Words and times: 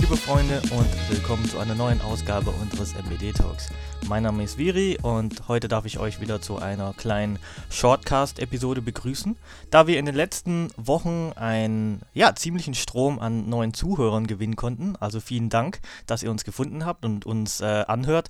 Liebe 0.00 0.16
Freunde, 0.16 0.62
und 0.70 1.10
willkommen 1.10 1.44
zu 1.48 1.58
einer 1.58 1.74
neuen 1.74 2.00
Ausgabe 2.00 2.50
unseres 2.50 2.94
MBD 2.94 3.32
Talks. 3.32 3.68
Mein 4.06 4.22
Name 4.22 4.44
ist 4.44 4.56
Viri 4.56 4.96
und 5.02 5.48
heute 5.48 5.66
darf 5.66 5.86
ich 5.86 5.98
euch 5.98 6.20
wieder 6.20 6.40
zu 6.40 6.58
einer 6.58 6.94
kleinen 6.94 7.40
Shortcast-Episode 7.68 8.80
begrüßen. 8.80 9.36
Da 9.70 9.88
wir 9.88 9.98
in 9.98 10.06
den 10.06 10.14
letzten 10.14 10.70
Wochen 10.76 11.32
einen 11.34 12.02
ja, 12.14 12.34
ziemlichen 12.34 12.74
Strom 12.74 13.18
an 13.18 13.48
neuen 13.48 13.74
Zuhörern 13.74 14.28
gewinnen 14.28 14.56
konnten, 14.56 14.94
also 14.96 15.18
vielen 15.18 15.50
Dank, 15.50 15.80
dass 16.06 16.22
ihr 16.22 16.30
uns 16.30 16.44
gefunden 16.44 16.86
habt 16.86 17.04
und 17.04 17.26
uns 17.26 17.60
äh, 17.60 17.84
anhört, 17.88 18.28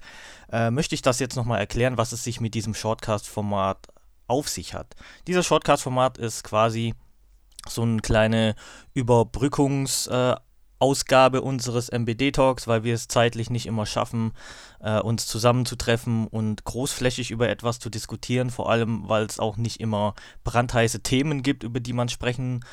äh, 0.51 0.71
möchte 0.71 0.95
ich 0.95 1.03
das 1.03 1.21
jetzt 1.21 1.37
nochmal 1.37 1.61
erklären, 1.61 1.99
was 1.99 2.13
es 2.13 2.25
sich 2.25 2.41
mit 2.41 2.55
diesem 2.55 2.75
Shortcast-Format 2.75 3.89
auf 4.27 4.49
sich 4.49 4.73
hat. 4.73 4.97
Dieser 5.27 5.43
Shortcast-Format 5.43 6.17
ist 6.17 6.45
quasi 6.45 6.95
so 7.69 7.83
eine 7.83 8.01
kleine 8.01 8.55
Überbrückungs- 8.97 10.09
äh, 10.09 10.37
Ausgabe 10.79 11.43
unseres 11.43 11.91
MBD-Talks, 11.91 12.69
weil 12.69 12.85
wir 12.85 12.95
es 12.95 13.09
zeitlich 13.09 13.51
nicht 13.51 13.67
immer 13.67 13.87
schaffen, 13.87 14.33
äh, 14.81 15.01
uns 15.01 15.27
zusammenzutreffen 15.27 16.27
und 16.27 16.65
großflächig 16.65 17.31
über 17.31 17.49
etwas 17.49 17.79
zu 17.79 17.91
diskutieren, 17.91 18.51
vor 18.51 18.71
allem 18.71 19.09
weil 19.09 19.25
es 19.25 19.41
auch 19.41 19.57
nicht 19.57 19.81
immer 19.81 20.15
brandheiße 20.45 21.01
Themen 21.01 21.43
gibt, 21.43 21.65
über 21.65 21.81
die 21.81 21.93
man 21.93 22.09
sprechen 22.09 22.65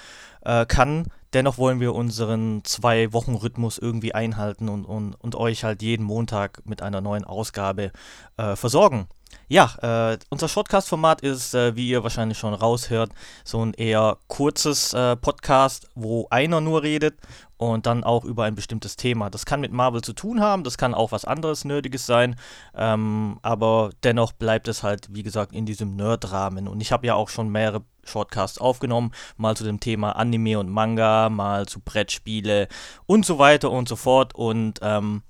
äh, 0.42 0.66
kann. 0.66 1.08
Dennoch 1.34 1.58
wollen 1.58 1.80
wir 1.80 1.94
unseren 1.94 2.64
Zwei-Wochen-Rhythmus 2.64 3.78
irgendwie 3.78 4.14
einhalten 4.14 4.70
und, 4.70 4.86
und, 4.86 5.16
und 5.16 5.36
euch 5.36 5.64
halt 5.64 5.82
jeden 5.82 6.04
Montag 6.04 6.62
mit 6.66 6.82
einer 6.82 7.02
neuen 7.02 7.26
Ausgabe 7.26 7.92
äh, 8.38 8.56
versorgen. 8.56 9.08
Ja, 9.48 10.12
äh, 10.14 10.18
unser 10.30 10.48
Shortcast-Format 10.48 11.22
ist, 11.22 11.54
äh, 11.54 11.76
wie 11.76 11.88
ihr 11.88 12.02
wahrscheinlich 12.02 12.38
schon 12.38 12.56
raushört, 12.56 13.12
so 13.44 13.64
ein 13.64 13.74
eher 13.74 14.18
kurzes 14.28 14.94
äh, 14.94 15.16
Podcast, 15.16 15.88
wo 15.94 16.26
einer 16.32 16.62
nur 16.62 16.82
redet 16.82 17.16
und 17.58 17.86
dann 17.86 18.04
auch 18.04 18.26
über 18.26 18.46
ein 18.46 18.56
bestimmtes 18.56 18.96
Thema. 18.96 19.30
Das 19.30 19.46
kann 19.46 19.62
mit 19.62 19.72
Marvel 19.72 20.02
zu 20.02 20.14
tun 20.14 20.42
haben, 20.42 20.64
das 20.64 20.80
kann 20.80 20.96
auch 20.96 21.12
was 21.12 21.26
anderes 21.26 21.64
Nerdiges 21.64 22.08
sein, 22.08 22.38
ähm, 22.74 23.38
aber 23.44 23.92
dennoch 24.04 24.32
bleibt 24.32 24.68
es 24.68 24.82
halt, 24.82 25.10
wie 25.12 25.24
gesagt, 25.24 25.54
in 25.54 25.68
diesem 25.68 25.96
Nerd-Rahmen. 25.96 26.68
Und 26.68 26.82
ich 26.82 26.92
habe 26.92 27.06
ja 27.06 27.14
auch 27.14 27.30
schon 27.30 27.50
mehrere 27.50 27.84
Shortcasts 28.04 28.58
aufgenommen, 28.58 29.12
mal 29.38 29.56
zu 29.56 29.64
dem 29.64 29.80
Thema 29.80 30.16
Anime 30.16 30.58
und 30.60 30.70
Manga, 30.70 31.30
mal 31.30 31.68
zu 31.68 31.80
Brettspiele 31.82 32.68
und 33.06 33.28
so 33.28 33.38
weiter 33.38 33.70
und 33.70 33.88
so 33.88 33.96
fort. 33.96 34.34
Und 34.34 34.80
ähm, 34.82 35.22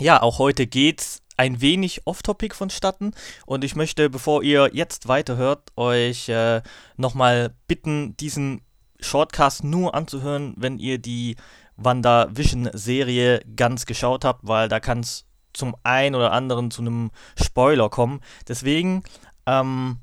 ja, 0.00 0.22
auch 0.22 0.38
heute 0.38 0.66
geht's 0.66 1.22
ein 1.36 1.60
wenig 1.60 2.06
off-topic 2.06 2.54
vonstatten 2.54 3.12
und 3.46 3.64
ich 3.64 3.74
möchte, 3.74 4.08
bevor 4.08 4.42
ihr 4.42 4.70
jetzt 4.72 5.08
weiterhört, 5.08 5.72
euch 5.76 6.28
äh, 6.28 6.62
nochmal 6.96 7.54
bitten, 7.66 8.16
diesen 8.16 8.62
Shortcast 9.00 9.64
nur 9.64 9.94
anzuhören, 9.94 10.54
wenn 10.56 10.78
ihr 10.78 10.98
die 10.98 11.36
WandaVision-Serie 11.76 13.40
ganz 13.56 13.86
geschaut 13.86 14.24
habt, 14.24 14.46
weil 14.46 14.68
da 14.68 14.80
kann 14.80 15.00
es 15.00 15.26
zum 15.52 15.76
einen 15.82 16.14
oder 16.14 16.32
anderen 16.32 16.70
zu 16.70 16.82
einem 16.82 17.10
Spoiler 17.40 17.88
kommen. 17.88 18.20
Deswegen, 18.48 19.02
ähm, 19.46 19.98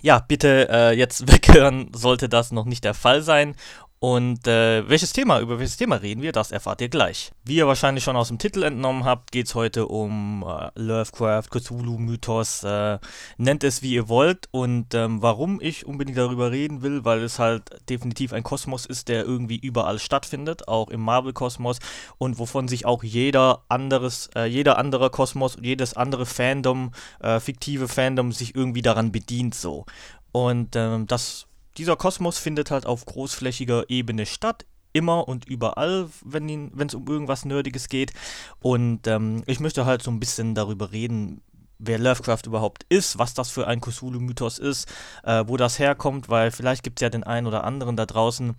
ja, 0.00 0.20
bitte 0.20 0.68
äh, 0.70 0.96
jetzt 0.96 1.28
weghören, 1.32 1.90
sollte 1.94 2.28
das 2.28 2.52
noch 2.52 2.64
nicht 2.64 2.84
der 2.84 2.94
Fall 2.94 3.22
sein. 3.22 3.54
Und 4.00 4.46
äh, 4.46 4.88
welches 4.88 5.12
Thema, 5.12 5.40
über 5.40 5.58
welches 5.58 5.76
Thema 5.76 5.96
reden 5.96 6.22
wir, 6.22 6.30
das 6.30 6.52
erfahrt 6.52 6.80
ihr 6.80 6.88
gleich. 6.88 7.32
Wie 7.44 7.56
ihr 7.56 7.66
wahrscheinlich 7.66 8.04
schon 8.04 8.14
aus 8.16 8.28
dem 8.28 8.38
Titel 8.38 8.62
entnommen 8.62 9.04
habt, 9.04 9.32
geht 9.32 9.46
es 9.46 9.56
heute 9.56 9.88
um 9.88 10.44
äh, 10.46 10.70
Lovecraft, 10.76 11.50
Cthulhu, 11.50 11.98
Mythos, 11.98 12.62
äh, 12.62 12.98
nennt 13.38 13.64
es 13.64 13.82
wie 13.82 13.94
ihr 13.94 14.08
wollt. 14.08 14.48
Und 14.52 14.94
ähm, 14.94 15.20
warum 15.20 15.60
ich 15.60 15.84
unbedingt 15.84 16.16
darüber 16.16 16.52
reden 16.52 16.82
will, 16.82 17.04
weil 17.04 17.22
es 17.22 17.40
halt 17.40 17.62
definitiv 17.88 18.32
ein 18.32 18.44
Kosmos 18.44 18.86
ist, 18.86 19.08
der 19.08 19.24
irgendwie 19.24 19.56
überall 19.56 19.98
stattfindet, 19.98 20.68
auch 20.68 20.90
im 20.90 21.00
Marvel-Kosmos 21.00 21.80
und 22.18 22.38
wovon 22.38 22.68
sich 22.68 22.86
auch 22.86 23.02
jeder 23.02 23.64
anderes, 23.68 24.30
äh, 24.36 24.44
jeder 24.44 24.78
andere 24.78 25.10
Kosmos 25.10 25.56
und 25.56 25.64
jedes 25.64 25.94
andere 25.94 26.24
Fandom, 26.24 26.92
äh, 27.18 27.40
fiktive 27.40 27.88
Fandom 27.88 28.30
sich 28.30 28.54
irgendwie 28.54 28.82
daran 28.82 29.10
bedient 29.10 29.56
so. 29.56 29.86
Und 30.30 30.76
ähm, 30.76 31.08
das 31.08 31.47
dieser 31.78 31.96
Kosmos 31.96 32.38
findet 32.38 32.70
halt 32.70 32.86
auf 32.86 33.06
großflächiger 33.06 33.88
Ebene 33.88 34.26
statt, 34.26 34.66
immer 34.92 35.28
und 35.28 35.46
überall, 35.46 36.08
wenn 36.24 36.72
es 36.78 36.94
um 36.94 37.06
irgendwas 37.06 37.44
Nerdiges 37.44 37.88
geht. 37.88 38.12
Und 38.60 39.06
ähm, 39.06 39.42
ich 39.46 39.60
möchte 39.60 39.86
halt 39.86 40.02
so 40.02 40.10
ein 40.10 40.20
bisschen 40.20 40.54
darüber 40.54 40.92
reden, 40.92 41.40
wer 41.78 41.98
Lovecraft 41.98 42.42
überhaupt 42.46 42.84
ist, 42.88 43.18
was 43.18 43.34
das 43.34 43.50
für 43.50 43.68
ein 43.68 43.80
Cthulhu-Mythos 43.80 44.58
ist, 44.58 44.88
äh, 45.22 45.44
wo 45.46 45.56
das 45.56 45.78
herkommt, 45.78 46.28
weil 46.28 46.50
vielleicht 46.50 46.82
gibt 46.82 46.98
es 46.98 47.02
ja 47.02 47.10
den 47.10 47.22
einen 47.22 47.46
oder 47.46 47.62
anderen 47.62 47.96
da 47.96 48.04
draußen, 48.04 48.56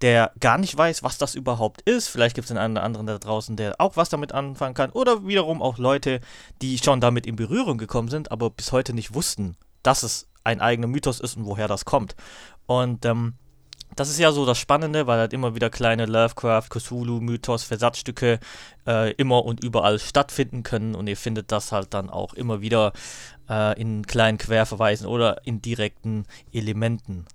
der 0.00 0.32
gar 0.40 0.56
nicht 0.56 0.76
weiß, 0.76 1.02
was 1.02 1.18
das 1.18 1.34
überhaupt 1.34 1.82
ist. 1.82 2.08
Vielleicht 2.08 2.34
gibt 2.34 2.46
es 2.46 2.48
den 2.48 2.58
einen 2.58 2.74
oder 2.74 2.84
anderen 2.84 3.06
da 3.06 3.18
draußen, 3.18 3.56
der 3.56 3.74
auch 3.78 3.96
was 3.96 4.08
damit 4.08 4.32
anfangen 4.32 4.74
kann. 4.74 4.90
Oder 4.90 5.26
wiederum 5.26 5.60
auch 5.60 5.76
Leute, 5.76 6.20
die 6.62 6.78
schon 6.78 7.00
damit 7.00 7.26
in 7.26 7.36
Berührung 7.36 7.76
gekommen 7.76 8.08
sind, 8.08 8.32
aber 8.32 8.48
bis 8.48 8.72
heute 8.72 8.94
nicht 8.94 9.12
wussten, 9.12 9.56
dass 9.82 10.02
es 10.02 10.28
ein 10.44 10.60
eigener 10.60 10.88
Mythos 10.88 11.20
ist 11.20 11.36
und 11.36 11.46
woher 11.46 11.68
das 11.68 11.84
kommt. 11.84 12.14
Und 12.66 13.04
ähm, 13.04 13.34
das 13.96 14.08
ist 14.08 14.18
ja 14.18 14.32
so 14.32 14.46
das 14.46 14.58
Spannende, 14.58 15.06
weil 15.06 15.18
halt 15.18 15.32
immer 15.32 15.54
wieder 15.54 15.68
kleine 15.68 16.06
Lovecraft, 16.06 16.68
Cthulhu, 16.70 17.20
Mythos, 17.20 17.64
Versatzstücke 17.64 18.40
äh, 18.86 19.12
immer 19.12 19.44
und 19.44 19.62
überall 19.62 19.98
stattfinden 19.98 20.62
können 20.62 20.94
und 20.94 21.06
ihr 21.06 21.16
findet 21.16 21.52
das 21.52 21.72
halt 21.72 21.92
dann 21.92 22.08
auch 22.08 22.32
immer 22.34 22.60
wieder 22.60 22.92
äh, 23.48 23.78
in 23.80 24.06
kleinen 24.06 24.38
Querverweisen 24.38 25.06
oder 25.06 25.46
in 25.46 25.60
direkten 25.60 26.24
Elementen. 26.52 27.26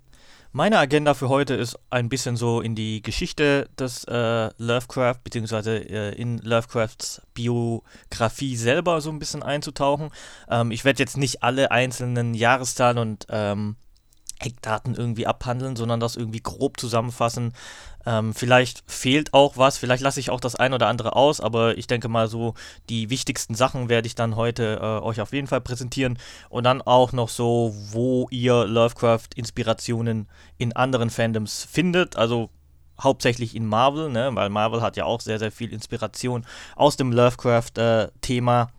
Meine 0.58 0.80
Agenda 0.80 1.14
für 1.14 1.30
heute 1.30 1.54
ist 1.54 1.78
ein 1.92 2.10
bisschen 2.10 2.36
so 2.36 2.62
in 2.62 2.74
die 2.74 3.04
Geschichte 3.04 3.70
des 3.78 4.06
äh, 4.06 4.50
Lovecraft, 4.58 5.20
beziehungsweise 5.24 5.78
äh, 5.88 6.20
in 6.20 6.40
Lovecrafts 6.40 7.22
Biografie 7.36 8.56
selber 8.56 9.00
so 9.00 9.12
ein 9.12 9.20
bisschen 9.20 9.44
einzutauchen. 9.44 10.10
Ähm, 10.50 10.72
ich 10.72 10.84
werde 10.84 10.98
jetzt 10.98 11.16
nicht 11.16 11.44
alle 11.44 11.70
einzelnen 11.70 12.34
Jahreszahlen 12.34 12.98
und 12.98 13.28
ähm, 13.30 13.76
Eckdaten 14.40 14.96
irgendwie 14.96 15.28
abhandeln, 15.28 15.76
sondern 15.76 16.00
das 16.00 16.16
irgendwie 16.16 16.42
grob 16.42 16.80
zusammenfassen. 16.80 17.54
Ähm, 18.06 18.34
vielleicht 18.34 18.84
fehlt 18.88 19.34
auch 19.34 19.58
was, 19.58 19.78
vielleicht 19.78 20.02
lasse 20.02 20.20
ich 20.20 20.30
auch 20.30 20.40
das 20.40 20.56
ein 20.56 20.74
oder 20.74 20.88
andere 20.88 21.16
aus, 21.16 21.42
aber 21.42 21.78
ich 21.78 21.88
denke 21.88 22.08
mal 22.08 22.28
so, 22.28 22.54
die 22.90 23.10
wichtigsten 23.10 23.54
Sachen 23.54 23.90
werde 23.90 24.08
ich 24.08 24.16
dann 24.16 24.36
heute 24.36 24.80
äh, 24.82 25.04
euch 25.04 25.20
auf 25.20 25.34
jeden 25.34 25.48
Fall 25.48 25.62
präsentieren 25.62 26.18
und 26.50 26.64
dann 26.64 26.82
auch 26.82 27.12
noch 27.12 27.30
so, 27.30 27.76
wo 27.92 28.28
ihr 28.32 28.66
Lovecraft-Inspirationen 28.66 30.28
in 30.58 30.74
anderen 30.74 31.10
Fandoms 31.10 31.68
findet. 31.70 32.16
Also 32.16 32.50
hauptsächlich 33.02 33.56
in 33.56 33.66
Marvel, 33.66 34.10
ne? 34.10 34.30
weil 34.34 34.50
Marvel 34.50 34.82
hat 34.82 34.98
ja 34.98 35.06
auch 35.06 35.22
sehr, 35.22 35.40
sehr 35.40 35.52
viel 35.52 35.72
Inspiration 35.74 36.46
aus 36.76 36.98
dem 36.98 37.12
Lovecraft-Thema. 37.12 38.62
Äh, 38.62 38.77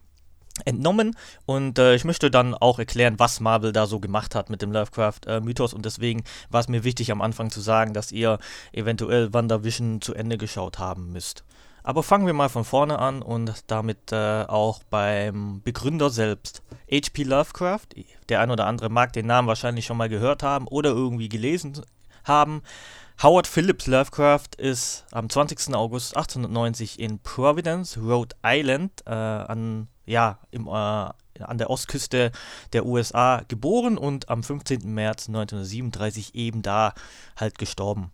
entnommen 0.65 1.17
und 1.47 1.79
äh, 1.79 1.95
ich 1.95 2.05
möchte 2.05 2.31
dann 2.31 2.55
auch 2.55 2.79
erklären, 2.79 3.19
was 3.19 3.41
Marvel 3.41 3.73
da 3.73 3.87
so 3.87 4.01
gemacht 4.01 4.35
hat 4.35 4.51
mit 4.51 4.63
dem 4.63 4.73
Lovecraft-Mythos 4.73 5.73
äh, 5.73 5.77
und 5.77 5.85
deswegen 5.85 6.25
war 6.51 6.61
es 6.61 6.69
mir 6.69 6.85
wichtig 6.85 7.11
am 7.13 7.21
Anfang 7.21 7.51
zu 7.51 7.61
sagen, 7.61 7.95
dass 7.95 8.13
ihr 8.13 8.39
eventuell 8.73 9.33
WandaVision 9.33 10.01
zu 10.01 10.15
Ende 10.15 10.39
geschaut 10.39 10.79
haben 10.79 11.13
müsst. 11.13 11.45
Aber 11.83 12.03
fangen 12.03 12.27
wir 12.27 12.35
mal 12.35 12.51
von 12.51 12.65
vorne 12.65 12.99
an 12.99 13.23
und 13.23 13.65
damit 13.69 14.13
äh, 14.13 14.43
auch 14.43 14.83
beim 14.91 15.63
Begründer 15.63 16.11
selbst. 16.11 16.63
H.P. 16.91 17.23
Lovecraft, 17.23 17.87
der 18.29 18.41
ein 18.41 18.51
oder 18.51 18.67
andere 18.67 18.91
mag 18.91 19.15
den 19.15 19.27
Namen 19.27 19.49
wahrscheinlich 19.49 19.87
schon 19.87 19.97
mal 19.97 20.11
gehört 20.11 20.43
haben 20.43 20.67
oder 20.69 20.91
irgendwie 20.91 21.31
gelesen 21.31 21.81
haben. 22.25 22.63
Howard 23.23 23.47
Phillips 23.47 23.87
Lovecraft 23.87 24.51
ist 24.59 25.07
am 25.13 25.29
20. 25.29 25.75
August 25.75 26.17
1890 26.17 27.01
in 27.01 27.21
Providence, 27.21 27.99
Rhode 27.99 28.37
Island, 28.45 28.93
äh, 29.07 29.11
an 29.11 29.89
ja, 30.09 30.39
im, 30.51 30.67
äh, 30.67 30.71
an 30.71 31.59
der 31.59 31.71
Ostküste 31.71 32.33
der 32.73 32.87
USA 32.87 33.43
geboren 33.49 33.99
und 33.99 34.29
am 34.29 34.43
15. 34.43 34.93
März 34.93 35.29
1937 35.29 36.35
eben 36.35 36.63
da 36.63 36.95
halt 37.37 37.59
gestorben. 37.59 38.11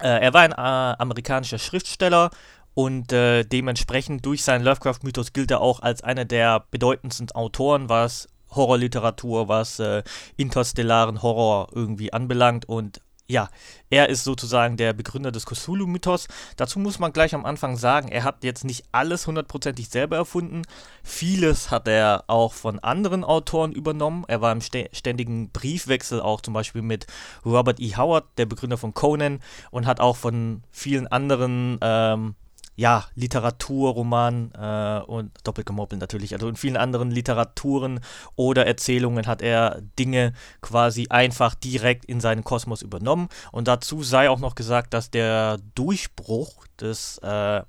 Äh, 0.00 0.24
er 0.24 0.34
war 0.34 0.42
ein 0.42 0.52
äh, 0.52 0.96
amerikanischer 0.98 1.58
Schriftsteller 1.58 2.30
und 2.74 3.12
äh, 3.12 3.44
dementsprechend 3.44 4.24
durch 4.24 4.44
seinen 4.44 4.64
Lovecraft-Mythos 4.64 5.32
gilt 5.32 5.50
er 5.50 5.60
auch 5.60 5.80
als 5.80 6.02
einer 6.02 6.24
der 6.24 6.64
bedeutendsten 6.70 7.30
Autoren, 7.32 7.88
was 7.88 8.28
Horrorliteratur, 8.50 9.48
was 9.48 9.78
äh, 9.78 10.02
interstellaren 10.36 11.22
Horror 11.22 11.68
irgendwie 11.74 12.12
anbelangt 12.12 12.68
und 12.68 13.00
ja, 13.30 13.50
er 13.90 14.08
ist 14.08 14.24
sozusagen 14.24 14.78
der 14.78 14.94
Begründer 14.94 15.30
des 15.30 15.44
Cthulhu-Mythos. 15.44 16.28
Dazu 16.56 16.78
muss 16.78 16.98
man 16.98 17.12
gleich 17.12 17.34
am 17.34 17.44
Anfang 17.44 17.76
sagen, 17.76 18.08
er 18.08 18.24
hat 18.24 18.42
jetzt 18.42 18.64
nicht 18.64 18.86
alles 18.90 19.26
hundertprozentig 19.26 19.90
selber 19.90 20.16
erfunden. 20.16 20.62
Vieles 21.02 21.70
hat 21.70 21.88
er 21.88 22.24
auch 22.26 22.54
von 22.54 22.78
anderen 22.78 23.24
Autoren 23.24 23.72
übernommen. 23.72 24.24
Er 24.28 24.40
war 24.40 24.52
im 24.52 24.62
ständigen 24.62 25.50
Briefwechsel 25.50 26.22
auch 26.22 26.40
zum 26.40 26.54
Beispiel 26.54 26.80
mit 26.80 27.06
Robert 27.44 27.80
E. 27.80 27.96
Howard, 27.96 28.24
der 28.38 28.46
Begründer 28.46 28.78
von 28.78 28.94
Conan, 28.94 29.40
und 29.70 29.86
hat 29.86 30.00
auch 30.00 30.16
von 30.16 30.62
vielen 30.70 31.06
anderen 31.06 31.78
ähm, 31.82 32.34
ja, 32.78 33.06
Literatur, 33.16 33.90
Roman 33.90 34.52
äh, 34.52 35.00
und 35.04 35.32
doppelgemoppelt 35.42 36.00
natürlich. 36.00 36.32
Also 36.32 36.48
in 36.48 36.54
vielen 36.54 36.76
anderen 36.76 37.10
Literaturen 37.10 37.98
oder 38.36 38.66
Erzählungen 38.68 39.26
hat 39.26 39.42
er 39.42 39.82
Dinge 39.98 40.32
quasi 40.62 41.08
einfach 41.10 41.56
direkt 41.56 42.04
in 42.04 42.20
seinen 42.20 42.44
Kosmos 42.44 42.82
übernommen. 42.82 43.30
Und 43.50 43.66
dazu 43.66 44.04
sei 44.04 44.30
auch 44.30 44.38
noch 44.38 44.54
gesagt, 44.54 44.94
dass 44.94 45.10
der 45.10 45.58
Durchbruch 45.74 46.68
des 46.80 47.18
äh, 47.18 47.62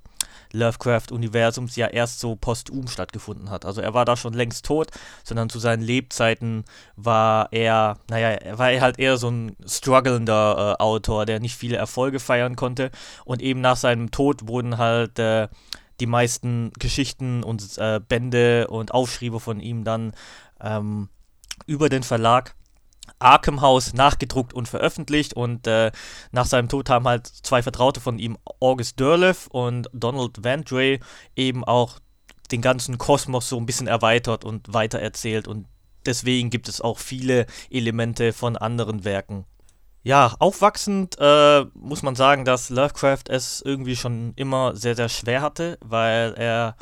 Lovecraft-Universums 0.52 1.76
ja 1.76 1.86
erst 1.86 2.20
so 2.20 2.36
posthum 2.36 2.88
stattgefunden 2.88 3.50
hat. 3.50 3.64
Also 3.64 3.80
er 3.80 3.94
war 3.94 4.04
da 4.04 4.16
schon 4.16 4.32
längst 4.32 4.64
tot, 4.64 4.88
sondern 5.24 5.48
zu 5.48 5.58
seinen 5.58 5.82
Lebzeiten 5.82 6.64
war 6.96 7.48
er, 7.52 7.98
naja, 8.08 8.58
war 8.58 8.70
er 8.70 8.80
halt 8.80 8.98
eher 8.98 9.16
so 9.16 9.30
ein 9.30 9.56
strugglender 9.66 10.76
äh, 10.78 10.82
Autor, 10.82 11.26
der 11.26 11.40
nicht 11.40 11.56
viele 11.56 11.76
Erfolge 11.76 12.20
feiern 12.20 12.56
konnte. 12.56 12.90
Und 13.24 13.42
eben 13.42 13.60
nach 13.60 13.76
seinem 13.76 14.10
Tod 14.10 14.48
wurden 14.48 14.78
halt 14.78 15.18
äh, 15.18 15.48
die 16.00 16.06
meisten 16.06 16.72
Geschichten 16.78 17.42
und 17.44 17.78
äh, 17.78 18.00
Bände 18.00 18.68
und 18.68 18.92
Aufschriebe 18.92 19.38
von 19.38 19.60
ihm 19.60 19.84
dann 19.84 20.12
ähm, 20.60 21.08
über 21.66 21.88
den 21.88 22.02
Verlag 22.02 22.54
Arkham 23.18 23.60
House 23.60 23.92
nachgedruckt 23.92 24.52
und 24.52 24.68
veröffentlicht 24.68 25.34
und 25.34 25.66
äh, 25.66 25.90
nach 26.32 26.46
seinem 26.46 26.68
Tod 26.68 26.88
haben 26.88 27.06
halt 27.06 27.26
zwei 27.26 27.62
Vertraute 27.62 28.00
von 28.00 28.18
ihm, 28.18 28.38
August 28.60 29.00
Derleth 29.00 29.48
und 29.50 29.88
Donald 29.92 30.42
Vandray, 30.44 31.00
eben 31.36 31.64
auch 31.64 31.98
den 32.50 32.62
ganzen 32.62 32.98
Kosmos 32.98 33.48
so 33.48 33.56
ein 33.56 33.66
bisschen 33.66 33.86
erweitert 33.86 34.44
und 34.44 34.72
weitererzählt 34.72 35.48
und 35.48 35.66
deswegen 36.06 36.50
gibt 36.50 36.68
es 36.68 36.80
auch 36.80 36.98
viele 36.98 37.46
Elemente 37.70 38.32
von 38.32 38.56
anderen 38.56 39.04
Werken. 39.04 39.44
Ja, 40.02 40.34
aufwachsend 40.38 41.16
äh, 41.20 41.66
muss 41.74 42.02
man 42.02 42.14
sagen, 42.14 42.46
dass 42.46 42.70
Lovecraft 42.70 43.24
es 43.28 43.60
irgendwie 43.62 43.96
schon 43.96 44.32
immer 44.34 44.74
sehr, 44.74 44.96
sehr 44.96 45.10
schwer 45.10 45.42
hatte, 45.42 45.76
weil 45.82 46.32
er 46.38 46.76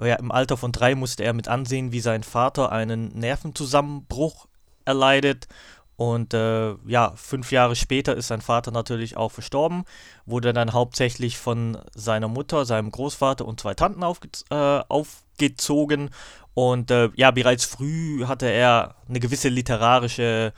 ja, 0.00 0.14
im 0.14 0.30
Alter 0.30 0.56
von 0.56 0.70
drei 0.70 0.94
musste 0.94 1.24
er 1.24 1.32
mit 1.32 1.48
ansehen, 1.48 1.90
wie 1.90 2.00
sein 2.00 2.22
Vater 2.22 2.70
einen 2.70 3.08
Nervenzusammenbruch 3.08 4.46
erleidet. 4.90 5.48
Und 5.96 6.32
äh, 6.32 6.76
ja, 6.86 7.12
fünf 7.16 7.52
Jahre 7.52 7.76
später 7.76 8.16
ist 8.16 8.28
sein 8.28 8.40
Vater 8.40 8.70
natürlich 8.70 9.18
auch 9.18 9.32
verstorben, 9.32 9.84
wurde 10.24 10.54
dann 10.54 10.72
hauptsächlich 10.72 11.36
von 11.36 11.76
seiner 11.94 12.28
Mutter, 12.28 12.64
seinem 12.64 12.90
Großvater 12.90 13.44
und 13.44 13.60
zwei 13.60 13.74
Tanten 13.74 14.02
aufge 14.02 14.28
äh, 14.50 14.80
aufgezogen. 14.88 16.08
Und 16.54 16.90
äh, 16.90 17.10
ja, 17.16 17.30
bereits 17.30 17.66
früh 17.66 18.24
hatte 18.24 18.46
er 18.46 18.94
eine 19.08 19.20
gewisse 19.20 19.50
literarische 19.50 20.54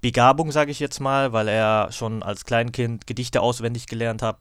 Begabung, 0.00 0.50
sage 0.50 0.72
ich 0.72 0.80
jetzt 0.80 0.98
mal, 0.98 1.32
weil 1.32 1.46
er 1.46 1.92
schon 1.92 2.24
als 2.24 2.44
Kleinkind 2.44 3.06
Gedichte 3.06 3.40
auswendig 3.40 3.86
gelernt 3.86 4.20
hat, 4.20 4.38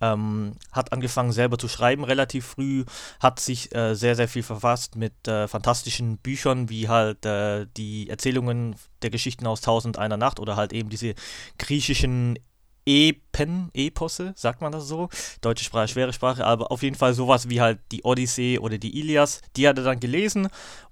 ähm, 0.00 0.52
hat 0.72 0.92
angefangen 0.92 1.32
selber 1.32 1.58
zu 1.58 1.68
schreiben 1.68 2.04
relativ 2.04 2.46
früh, 2.46 2.84
hat 3.20 3.40
sich 3.40 3.74
äh, 3.74 3.94
sehr, 3.94 4.16
sehr 4.16 4.28
viel 4.28 4.42
verfasst 4.42 4.96
mit 4.96 5.28
äh, 5.28 5.48
fantastischen 5.48 6.18
Büchern, 6.18 6.68
wie 6.68 6.88
halt 6.88 7.24
äh, 7.26 7.66
die 7.76 8.08
Erzählungen 8.08 8.76
der 9.02 9.10
Geschichten 9.10 9.46
aus 9.46 9.60
Tausend 9.60 9.98
einer 9.98 10.16
Nacht 10.16 10.40
oder 10.40 10.56
halt 10.56 10.72
eben 10.72 10.90
diese 10.90 11.14
griechischen 11.58 12.38
Epen, 12.86 13.70
Eposse, 13.74 14.32
sagt 14.36 14.60
man 14.60 14.72
das 14.72 14.86
so? 14.86 15.08
Deutsche 15.40 15.64
Sprache, 15.64 15.88
schwere 15.88 16.12
Sprache, 16.12 16.44
aber 16.44 16.72
auf 16.72 16.82
jeden 16.82 16.96
Fall 16.96 17.14
sowas 17.14 17.48
wie 17.48 17.60
halt 17.60 17.78
die 17.92 18.02
Odyssee 18.02 18.58
oder 18.58 18.78
die 18.78 18.98
Ilias. 18.98 19.40
Die 19.56 19.68
hat 19.68 19.78
er 19.78 19.84
dann 19.84 20.00
gelesen 20.00 20.48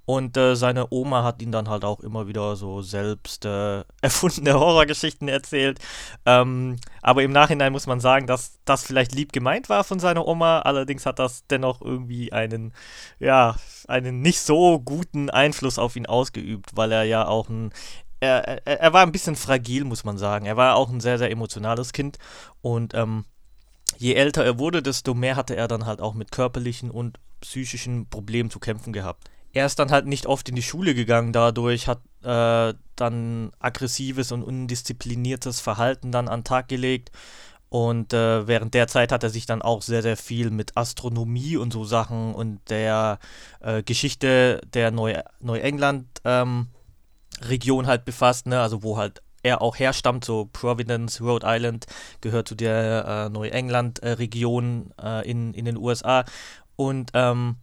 und 0.09 0.39
äh, 0.39 0.57
seine 0.57 0.87
Oma 0.91 1.23
hat 1.23 1.43
ihn 1.43 1.53
dann 1.53 1.69
halt 1.69 1.85
auch 1.85 2.01
immer 2.01 2.27
wieder 2.29 2.57
so 2.57 2.81
selbst 2.81 3.45
äh, 3.45 3.85
erfundene 4.01 4.55
Horrorgeschichten 4.55 5.29
erzählt. 5.29 5.81
Ähm, 6.25 6.77
aber 7.03 7.23
im 7.23 7.31
Nachhinein 7.31 7.73
muss 7.73 7.87
man 7.87 8.01
sagen, 8.01 8.27
dass 8.27 8.59
das 8.65 8.85
vielleicht 8.85 9.15
lieb 9.15 9.35
gemeint 9.35 9.69
war 9.69 9.85
von 9.85 9.99
seiner 9.99 10.27
Oma. 10.27 10.61
Allerdings 10.61 11.05
hat 11.05 11.19
das 11.19 11.47
dennoch 11.49 11.83
irgendwie 11.83 12.33
einen, 12.33 12.73
ja, 13.19 13.57
einen 13.87 14.23
nicht 14.23 14.41
so 14.41 14.81
guten 14.81 15.29
Einfluss 15.29 15.79
auf 15.79 15.95
ihn 15.95 16.07
ausgeübt, 16.07 16.71
weil 16.75 16.91
er 16.91 17.05
ja 17.05 17.27
auch 17.27 17.51
ein 17.51 17.71
er, 18.21 18.67
er, 18.67 18.93
war 18.93 19.03
ein 19.03 19.13
bisschen 19.13 19.37
fragil, 19.37 19.85
muss 19.85 20.05
man 20.05 20.19
sagen. 20.19 20.47
Er 20.47 20.57
war 20.57 20.77
auch 20.77 20.91
ein 20.91 21.01
sehr, 21.01 21.19
sehr 21.19 21.31
emotionales 21.31 21.93
Kind 21.93 22.19
und 22.61 22.95
ähm, 22.95 23.25
je 23.97 24.15
älter 24.15 24.45
er 24.45 24.59
wurde, 24.59 24.83
desto 24.83 25.15
mehr 25.15 25.37
hatte 25.37 25.57
er 25.57 25.69
dann 25.69 25.87
halt 25.87 26.01
auch 26.01 26.15
mit 26.15 26.33
körperlichen 26.33 26.91
und 26.91 27.19
psychischen 27.41 28.09
Problemen 28.09 28.51
zu 28.51 28.59
kämpfen 28.59 28.93
gehabt 28.93 29.31
er 29.53 29.67
ist 29.67 29.79
dann 29.79 29.91
halt 29.91 30.07
nicht 30.07 30.27
oft 30.27 30.49
in 30.49 30.55
die 30.55 30.63
Schule 30.63 30.95
gegangen, 30.95 31.33
dadurch 31.33 31.89
hat 31.89 32.01
äh, 32.23 32.75
dann 32.97 33.53
aggressives 33.59 34.33
und 34.33 34.43
undiszipliniertes 34.43 35.61
Verhalten 35.61 36.13
dann 36.13 36.29
an 36.29 36.41
den 36.41 36.45
Tag 36.45 36.69
gelegt. 36.69 37.11
Und 37.71 38.15
äh, 38.15 38.47
während 38.47 38.73
der 38.73 38.89
Zeit 38.89 39.13
hat 39.13 39.23
er 39.23 39.29
sich 39.31 39.45
dann 39.45 39.61
auch 39.61 39.83
sehr, 39.83 40.01
sehr 40.01 40.17
viel 40.17 40.51
mit 40.51 40.77
Astronomie 40.77 41.59
und 41.59 41.73
so 41.73 41.85
Sachen 41.85 42.35
und 42.35 42.61
der 42.71 43.19
äh, 43.61 43.83
Geschichte 43.83 44.63
der 44.73 44.91
Neu 44.91 45.21
Neuengland-Region 45.41 46.09
ähm, 46.25 46.69
halt 47.87 48.05
befasst, 48.05 48.47
ne? 48.47 48.61
also 48.61 48.83
wo 48.83 48.97
halt 48.97 49.23
er 49.43 49.63
auch 49.63 49.79
herstammt, 49.79 50.25
so 50.25 50.49
Providence, 50.53 51.21
Rhode 51.21 51.47
Island 51.49 51.87
gehört 52.21 52.49
zu 52.49 52.55
der 52.55 53.27
äh, 53.27 53.29
Neuengland-Region 53.31 54.93
äh, 55.01 55.29
in, 55.29 55.55
in 55.55 55.65
den 55.65 55.77
USA. 55.77 56.25
Und 56.77 57.11
ähm, 57.15 57.57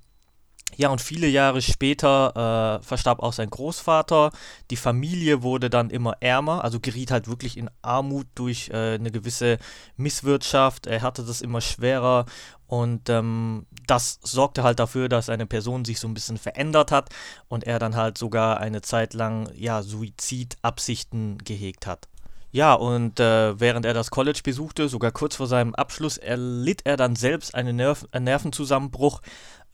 ja, 0.77 0.89
und 0.89 0.99
viele 0.99 1.27
Jahre 1.27 1.61
später 1.61 2.79
äh, 2.81 2.83
verstarb 2.83 3.19
auch 3.19 3.33
sein 3.33 3.49
Großvater. 3.49 4.31
Die 4.71 4.75
Familie 4.75 5.41
wurde 5.41 5.69
dann 5.69 5.89
immer 5.89 6.17
ärmer, 6.19 6.63
also 6.63 6.79
geriet 6.79 7.11
halt 7.11 7.27
wirklich 7.27 7.57
in 7.57 7.69
Armut 7.81 8.27
durch 8.35 8.69
äh, 8.69 8.95
eine 8.95 9.11
gewisse 9.11 9.57
Misswirtschaft. 9.95 10.85
Er 10.87 11.01
hatte 11.01 11.23
das 11.23 11.41
immer 11.41 11.61
schwerer 11.61 12.25
und 12.67 13.09
ähm, 13.09 13.67
das 13.87 14.19
sorgte 14.23 14.63
halt 14.63 14.79
dafür, 14.79 15.07
dass 15.07 15.29
eine 15.29 15.45
Person 15.45 15.85
sich 15.85 15.99
so 15.99 16.07
ein 16.07 16.13
bisschen 16.13 16.37
verändert 16.37 16.91
hat 16.91 17.09
und 17.47 17.63
er 17.63 17.79
dann 17.79 17.95
halt 17.95 18.17
sogar 18.17 18.59
eine 18.59 18.81
Zeit 18.81 19.13
lang 19.13 19.49
ja 19.55 19.81
Suizidabsichten 19.81 21.37
gehegt 21.37 21.87
hat. 21.87 22.09
Ja, 22.51 22.73
und 22.73 23.19
äh, 23.19 23.59
während 23.59 23.85
er 23.85 23.93
das 23.93 24.11
College 24.11 24.39
besuchte, 24.41 24.87
sogar 24.87 25.11
kurz 25.11 25.35
vor 25.35 25.45
seinem 25.47 25.75
Abschluss, 25.75 26.17
erlitt 26.17 26.81
er 26.85 26.95
dann 26.95 27.17
selbst 27.17 27.53
einen, 27.53 27.75
Nerv 27.75 28.07
einen 28.11 28.23
Nervenzusammenbruch, 28.23 29.21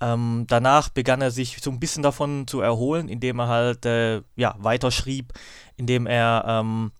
ähm, 0.01 0.45
danach 0.47 0.89
begann 0.89 1.21
er 1.21 1.31
sich 1.31 1.59
so 1.61 1.69
ein 1.69 1.79
bisschen 1.79 2.03
davon 2.03 2.47
zu 2.47 2.59
erholen, 2.59 3.07
indem 3.07 3.39
er 3.39 3.47
halt 3.47 3.85
äh, 3.85 4.21
ja, 4.35 4.55
weiterschrieb, 4.57 5.31
indem 5.77 6.07
er 6.07 6.43
ähm, 6.47 6.91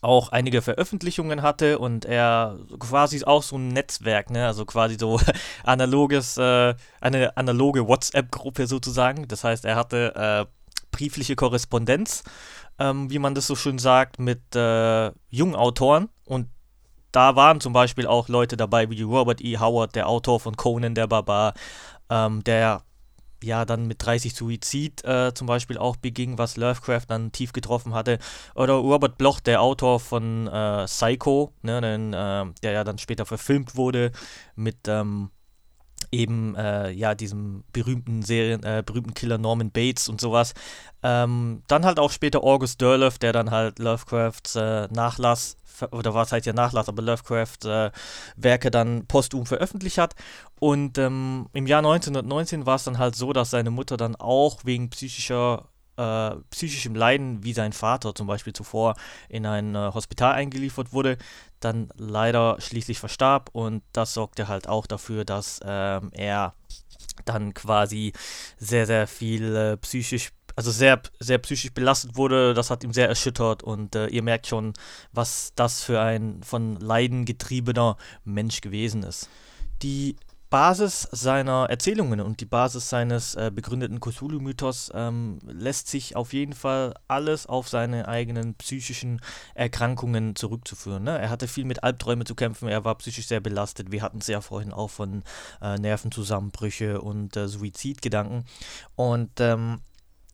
auch 0.00 0.28
einige 0.28 0.62
Veröffentlichungen 0.62 1.42
hatte 1.42 1.80
und 1.80 2.04
er 2.04 2.58
quasi 2.78 3.24
auch 3.24 3.42
so 3.42 3.56
ein 3.56 3.68
Netzwerk, 3.68 4.30
ne, 4.30 4.46
also 4.46 4.64
quasi 4.64 4.96
so 4.98 5.20
analoges, 5.64 6.36
äh, 6.36 6.74
eine 7.00 7.36
analoge 7.36 7.88
WhatsApp-Gruppe 7.88 8.68
sozusagen. 8.68 9.26
Das 9.26 9.42
heißt, 9.42 9.64
er 9.64 9.74
hatte 9.74 10.14
äh, 10.14 10.68
briefliche 10.92 11.34
Korrespondenz, 11.34 12.22
ähm, 12.78 13.10
wie 13.10 13.18
man 13.18 13.34
das 13.34 13.48
so 13.48 13.56
schön 13.56 13.78
sagt, 13.78 14.20
mit 14.20 14.54
äh, 14.54 15.10
jungen 15.28 15.56
Autoren 15.56 16.08
und 16.24 16.46
da 17.12 17.36
waren 17.36 17.60
zum 17.60 17.72
Beispiel 17.72 18.06
auch 18.06 18.28
Leute 18.28 18.56
dabei 18.56 18.90
wie 18.90 19.02
Robert 19.02 19.40
E. 19.40 19.58
Howard, 19.58 19.94
der 19.94 20.08
Autor 20.08 20.40
von 20.40 20.56
Conan 20.56 20.94
der 20.94 21.06
Barbar, 21.06 21.54
ähm, 22.10 22.44
der 22.44 22.82
ja 23.42 23.64
dann 23.64 23.86
mit 23.86 24.04
30 24.04 24.34
Suizid 24.34 25.04
äh, 25.04 25.32
zum 25.34 25.46
Beispiel 25.46 25.78
auch 25.78 25.96
beging, 25.96 26.38
was 26.38 26.56
Lovecraft 26.56 27.04
dann 27.08 27.32
tief 27.32 27.52
getroffen 27.52 27.94
hatte. 27.94 28.18
Oder 28.54 28.74
Robert 28.74 29.18
Bloch, 29.18 29.40
der 29.40 29.62
Autor 29.62 30.00
von 30.00 30.48
äh, 30.48 30.86
Psycho, 30.86 31.52
ne, 31.62 31.80
den, 31.80 32.12
äh, 32.12 32.46
der 32.62 32.72
ja 32.72 32.84
dann 32.84 32.98
später 32.98 33.26
verfilmt 33.26 33.76
wurde 33.76 34.12
mit 34.56 34.88
ähm, 34.88 35.30
eben 36.10 36.54
äh, 36.56 36.90
ja 36.90 37.14
diesem 37.14 37.64
berühmten 37.72 38.22
Serien, 38.22 38.62
äh, 38.62 38.82
berühmten 38.84 39.14
Killer 39.14 39.38
Norman 39.38 39.70
Bates 39.70 40.08
und 40.08 40.20
sowas. 40.20 40.54
Ähm, 41.02 41.62
dann 41.68 41.84
halt 41.84 41.98
auch 41.98 42.10
später 42.10 42.42
August 42.42 42.80
Derleth, 42.80 43.22
der 43.22 43.32
dann 43.32 43.50
halt 43.50 43.78
Lovecrafts 43.78 44.56
äh, 44.56 44.88
Nachlass 44.90 45.56
oder 45.92 46.14
war 46.14 46.24
es 46.24 46.32
halt 46.32 46.46
ja 46.46 46.52
Nachlass, 46.52 46.88
aber 46.88 47.02
Lovecraft 47.02 47.64
äh, 47.64 47.90
Werke 48.36 48.70
dann 48.70 49.06
posthum 49.06 49.46
veröffentlicht 49.46 49.98
hat. 49.98 50.14
Und 50.58 50.98
ähm, 50.98 51.48
im 51.52 51.66
Jahr 51.66 51.78
1919 51.78 52.66
war 52.66 52.76
es 52.76 52.84
dann 52.84 52.98
halt 52.98 53.14
so, 53.14 53.32
dass 53.32 53.50
seine 53.50 53.70
Mutter 53.70 53.96
dann 53.96 54.16
auch 54.16 54.64
wegen 54.64 54.90
psychischer 54.90 55.67
äh, 55.98 56.36
psychischem 56.50 56.94
Leiden, 56.94 57.44
wie 57.44 57.52
sein 57.52 57.72
Vater 57.72 58.14
zum 58.14 58.26
Beispiel 58.26 58.52
zuvor 58.52 58.94
in 59.28 59.44
ein 59.46 59.74
äh, 59.74 59.90
Hospital 59.92 60.32
eingeliefert 60.32 60.92
wurde, 60.92 61.18
dann 61.60 61.88
leider 61.96 62.56
schließlich 62.60 62.98
verstarb 62.98 63.50
und 63.52 63.82
das 63.92 64.14
sorgte 64.14 64.48
halt 64.48 64.68
auch 64.68 64.86
dafür, 64.86 65.24
dass 65.24 65.60
ähm, 65.64 66.10
er 66.12 66.54
dann 67.24 67.52
quasi 67.52 68.12
sehr, 68.58 68.86
sehr 68.86 69.06
viel 69.06 69.54
äh, 69.54 69.76
psychisch 69.78 70.30
also 70.56 70.72
sehr, 70.72 71.00
sehr 71.20 71.38
psychisch 71.38 71.72
belastet 71.72 72.16
wurde. 72.16 72.52
Das 72.52 72.68
hat 72.68 72.82
ihm 72.82 72.92
sehr 72.92 73.08
erschüttert 73.08 73.62
und 73.62 73.94
äh, 73.94 74.08
ihr 74.08 74.24
merkt 74.24 74.48
schon, 74.48 74.72
was 75.12 75.52
das 75.54 75.84
für 75.84 76.00
ein 76.00 76.42
von 76.42 76.74
Leiden 76.80 77.26
getriebener 77.26 77.96
Mensch 78.24 78.60
gewesen 78.60 79.04
ist. 79.04 79.28
Die 79.82 80.16
Basis 80.50 81.02
seiner 81.12 81.66
Erzählungen 81.68 82.20
und 82.20 82.40
die 82.40 82.46
Basis 82.46 82.88
seines 82.88 83.34
äh, 83.34 83.50
begründeten 83.54 84.00
Cthulhu-Mythos 84.00 84.90
ähm, 84.94 85.38
lässt 85.44 85.88
sich 85.88 86.16
auf 86.16 86.32
jeden 86.32 86.54
Fall 86.54 86.94
alles 87.06 87.46
auf 87.46 87.68
seine 87.68 88.08
eigenen 88.08 88.54
psychischen 88.54 89.20
Erkrankungen 89.54 90.36
zurückzuführen. 90.36 91.04
Ne? 91.04 91.18
Er 91.18 91.28
hatte 91.28 91.48
viel 91.48 91.66
mit 91.66 91.84
Albträumen 91.84 92.24
zu 92.24 92.34
kämpfen, 92.34 92.68
er 92.68 92.84
war 92.84 92.94
psychisch 92.96 93.26
sehr 93.26 93.40
belastet. 93.40 93.92
Wir 93.92 94.02
hatten 94.02 94.18
es 94.18 94.26
ja 94.26 94.40
vorhin 94.40 94.72
auch 94.72 94.90
von 94.90 95.22
äh, 95.60 95.76
Nervenzusammenbrüche 95.76 97.00
und 97.02 97.36
äh, 97.36 97.46
Suizidgedanken. 97.46 98.44
Und 98.96 99.40
ähm, 99.40 99.80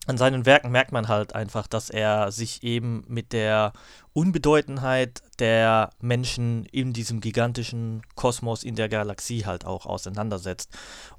an 0.06 0.18
seinen 0.18 0.44
Werken 0.44 0.70
merkt 0.70 0.92
man 0.92 1.08
halt 1.08 1.34
einfach, 1.34 1.66
dass 1.66 1.90
er 1.90 2.30
sich 2.30 2.62
eben 2.62 3.04
mit 3.08 3.32
der 3.32 3.72
Unbedeutendheit 4.14 5.22
der 5.40 5.90
Menschen 6.00 6.66
in 6.66 6.92
diesem 6.92 7.20
gigantischen 7.20 8.02
Kosmos 8.14 8.62
in 8.62 8.76
der 8.76 8.88
Galaxie 8.88 9.44
halt 9.44 9.66
auch 9.66 9.86
auseinandersetzt. 9.86 10.70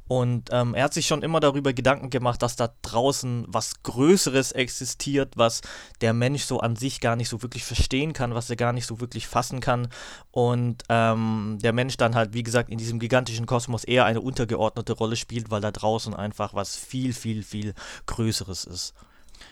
Und 0.07 0.49
ähm, 0.53 0.73
er 0.75 0.85
hat 0.85 0.93
sich 0.93 1.05
schon 1.05 1.21
immer 1.21 1.41
darüber 1.41 1.73
Gedanken 1.73 2.09
gemacht, 2.09 2.41
dass 2.41 2.55
da 2.55 2.73
draußen 2.83 3.45
was 3.49 3.83
Größeres 3.83 4.53
existiert, 4.53 5.35
was 5.35 5.61
der 5.99 6.13
Mensch 6.13 6.43
so 6.43 6.61
an 6.61 6.77
sich 6.77 7.01
gar 7.01 7.17
nicht 7.17 7.27
so 7.27 7.41
wirklich 7.41 7.65
verstehen 7.65 8.13
kann, 8.13 8.33
was 8.33 8.49
er 8.49 8.55
gar 8.55 8.71
nicht 8.71 8.85
so 8.85 9.01
wirklich 9.01 9.27
fassen 9.27 9.59
kann. 9.59 9.89
Und 10.31 10.83
ähm, 10.87 11.57
der 11.61 11.73
Mensch 11.73 11.97
dann 11.97 12.15
halt, 12.15 12.33
wie 12.33 12.43
gesagt, 12.43 12.69
in 12.69 12.77
diesem 12.77 12.99
gigantischen 12.99 13.45
Kosmos 13.45 13.83
eher 13.83 14.05
eine 14.05 14.21
untergeordnete 14.21 14.93
Rolle 14.93 15.17
spielt, 15.17 15.51
weil 15.51 15.61
da 15.61 15.71
draußen 15.71 16.13
einfach 16.13 16.53
was 16.53 16.77
viel, 16.77 17.11
viel, 17.11 17.43
viel 17.43 17.73
Größeres 18.05 18.63
ist. 18.63 18.93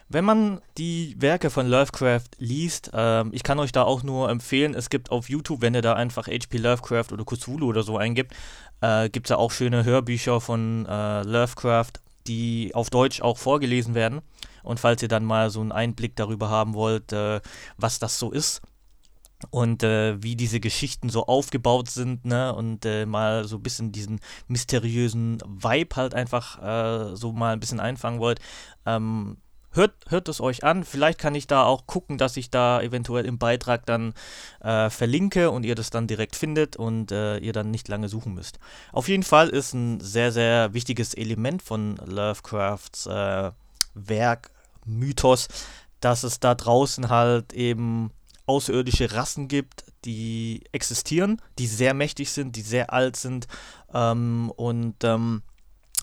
Wenn 0.10 0.26
man 0.26 0.62
die 0.78 1.16
Werke 1.20 1.50
von 1.50 1.68
Lovecraft 1.68 2.30
liest, 2.38 2.92
ähm, 2.94 3.30
ich 3.34 3.44
kann 3.44 3.60
euch 3.60 3.72
da 3.72 3.84
auch 3.84 4.04
nur 4.04 4.30
empfehlen, 4.30 4.76
es 4.76 4.90
gibt 4.90 5.12
auf 5.12 5.30
YouTube, 5.30 5.62
wenn 5.62 5.74
ihr 5.74 5.82
da 5.82 5.94
einfach 5.94 6.28
H.P. 6.28 6.58
Lovecraft 6.58 7.12
oder 7.12 7.26
Cthulhu 7.26 7.68
oder 7.68 7.84
so 7.84 7.98
eingibt, 7.98 8.34
äh, 8.82 9.10
gibt 9.10 9.28
es 9.28 9.30
da 9.30 9.36
auch 9.38 9.52
schöne 9.52 9.84
Hörbücher 9.86 10.42
von 10.42 10.86
äh, 10.86 11.24
Lovecraft, 11.24 11.94
die 12.28 12.72
auf 12.74 12.90
Deutsch 12.90 13.22
auch 13.22 13.38
vorgelesen 13.38 13.96
werden. 13.96 14.22
Und 14.62 14.80
falls 14.80 15.02
ihr 15.02 15.08
dann 15.08 15.26
mal 15.26 15.50
so 15.50 15.62
einen 15.62 15.72
Einblick 15.72 16.16
darüber 16.16 16.50
haben 16.50 16.74
wollt, 16.74 17.12
äh, 17.12 17.42
was 17.78 18.00
das 18.00 18.20
so 18.20 18.32
ist 18.32 18.62
und 19.50 19.84
äh, 19.84 20.22
wie 20.22 20.36
diese 20.36 20.60
Geschichten 20.60 21.10
so 21.10 21.26
aufgebaut 21.26 21.90
sind, 21.90 22.26
ne, 22.26 22.54
und 22.54 22.86
äh, 22.86 23.06
mal 23.06 23.46
so 23.46 23.58
ein 23.58 23.64
bisschen 23.64 23.92
diesen 23.92 24.20
mysteriösen 24.48 25.40
Vibe 25.46 25.96
halt 25.96 26.14
einfach 26.14 26.62
äh, 26.62 27.16
so 27.16 27.32
mal 27.34 27.54
ein 27.54 27.60
bisschen 27.60 27.80
einfangen 27.80 28.20
wollt, 28.20 28.40
ähm, 28.86 29.38
hört, 29.74 29.94
hört 30.08 30.30
es 30.30 30.42
euch 30.42 30.64
an. 30.64 30.84
Vielleicht 30.84 31.20
kann 31.20 31.36
ich 31.36 31.48
da 31.48 31.64
auch 31.64 31.86
gucken, 31.86 32.18
dass 32.18 32.38
ich 32.38 32.50
da 32.50 32.82
eventuell 32.82 33.26
im 33.26 33.38
Beitrag 33.38 33.86
dann 33.86 34.14
äh, 34.62 34.90
verlinke 34.90 35.52
und 35.52 35.66
ihr 35.66 35.76
das 35.76 35.90
dann 35.90 36.08
direkt 36.08 36.36
findet 36.36 36.76
und 36.76 37.12
äh, 37.12 37.38
ihr 37.38 37.54
dann 37.54 37.72
nicht 37.72 37.88
lange 37.88 38.10
suchen 38.10 38.34
müsst. 38.34 38.60
Auf 38.92 39.08
jeden 39.08 39.24
Fall 39.24 39.50
ist 39.50 39.74
ein 39.74 40.00
sehr, 40.00 40.32
sehr 40.32 40.74
wichtiges 40.74 41.14
Element 41.14 41.62
von 41.62 41.98
Lovecrafts 42.06 43.06
äh, 43.08 43.52
Werk, 43.94 44.52
Mythos, 44.86 45.48
dass 46.00 46.24
es 46.24 46.40
da 46.40 46.56
draußen 46.56 47.10
halt 47.10 47.54
eben 47.54 48.12
außerirdische 48.46 49.14
Rassen 49.14 49.48
gibt, 49.48 49.86
die 50.06 50.64
existieren, 50.74 51.42
die 51.60 51.68
sehr 51.68 51.94
mächtig 51.94 52.32
sind, 52.32 52.56
die 52.56 52.62
sehr 52.62 52.92
alt 52.92 53.16
sind 53.16 53.48
ähm, 53.94 54.52
und 54.56 55.04
ähm, 55.04 55.44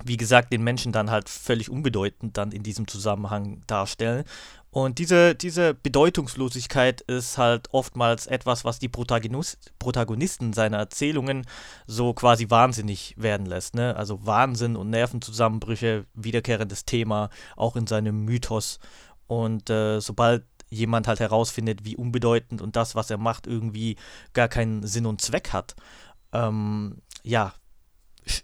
wie 0.05 0.17
gesagt, 0.17 0.53
den 0.53 0.63
Menschen 0.63 0.93
dann 0.93 1.11
halt 1.11 1.29
völlig 1.29 1.71
unbedeutend 1.71 2.37
dann 2.37 2.53
in 2.53 2.63
diesem 2.63 2.87
Zusammenhang 2.89 3.63
darstellen. 3.67 4.25
Und 4.73 4.99
diese, 4.99 5.35
diese 5.35 5.75
Bedeutungslosigkeit 5.75 7.01
ist 7.01 7.39
halt 7.39 7.69
oftmals 7.73 8.29
etwas, 8.29 8.65
was 8.65 8.79
die 8.79 8.89
Protagonist, 8.89 9.73
Protagonisten 9.81 10.53
seiner 10.53 10.79
Erzählungen 10.79 11.45
so 11.89 12.15
quasi 12.15 12.51
wahnsinnig 12.51 13.15
werden 13.19 13.47
lässt. 13.47 13.75
Ne? 13.75 13.97
Also 13.97 14.25
Wahnsinn 14.25 14.77
und 14.77 14.91
Nervenzusammenbrüche, 14.91 16.07
wiederkehrendes 16.15 16.85
Thema, 16.85 17.31
auch 17.57 17.75
in 17.75 17.89
seinem 17.89 18.25
Mythos. 18.25 18.79
Und 19.27 19.71
äh, 19.71 20.01
sobald 20.01 20.45
jemand 20.69 21.09
halt 21.09 21.19
herausfindet, 21.19 21.85
wie 21.85 21.97
unbedeutend 21.97 22.63
und 22.63 22.77
das, 22.77 22.95
was 22.95 23.11
er 23.11 23.19
macht, 23.19 23.49
irgendwie 23.49 23.97
gar 24.35 24.47
keinen 24.47 24.87
Sinn 24.87 25.07
und 25.07 25.21
Zweck 25.21 25.53
hat, 25.53 25.75
ähm, 26.33 27.03
ja, 27.25 27.53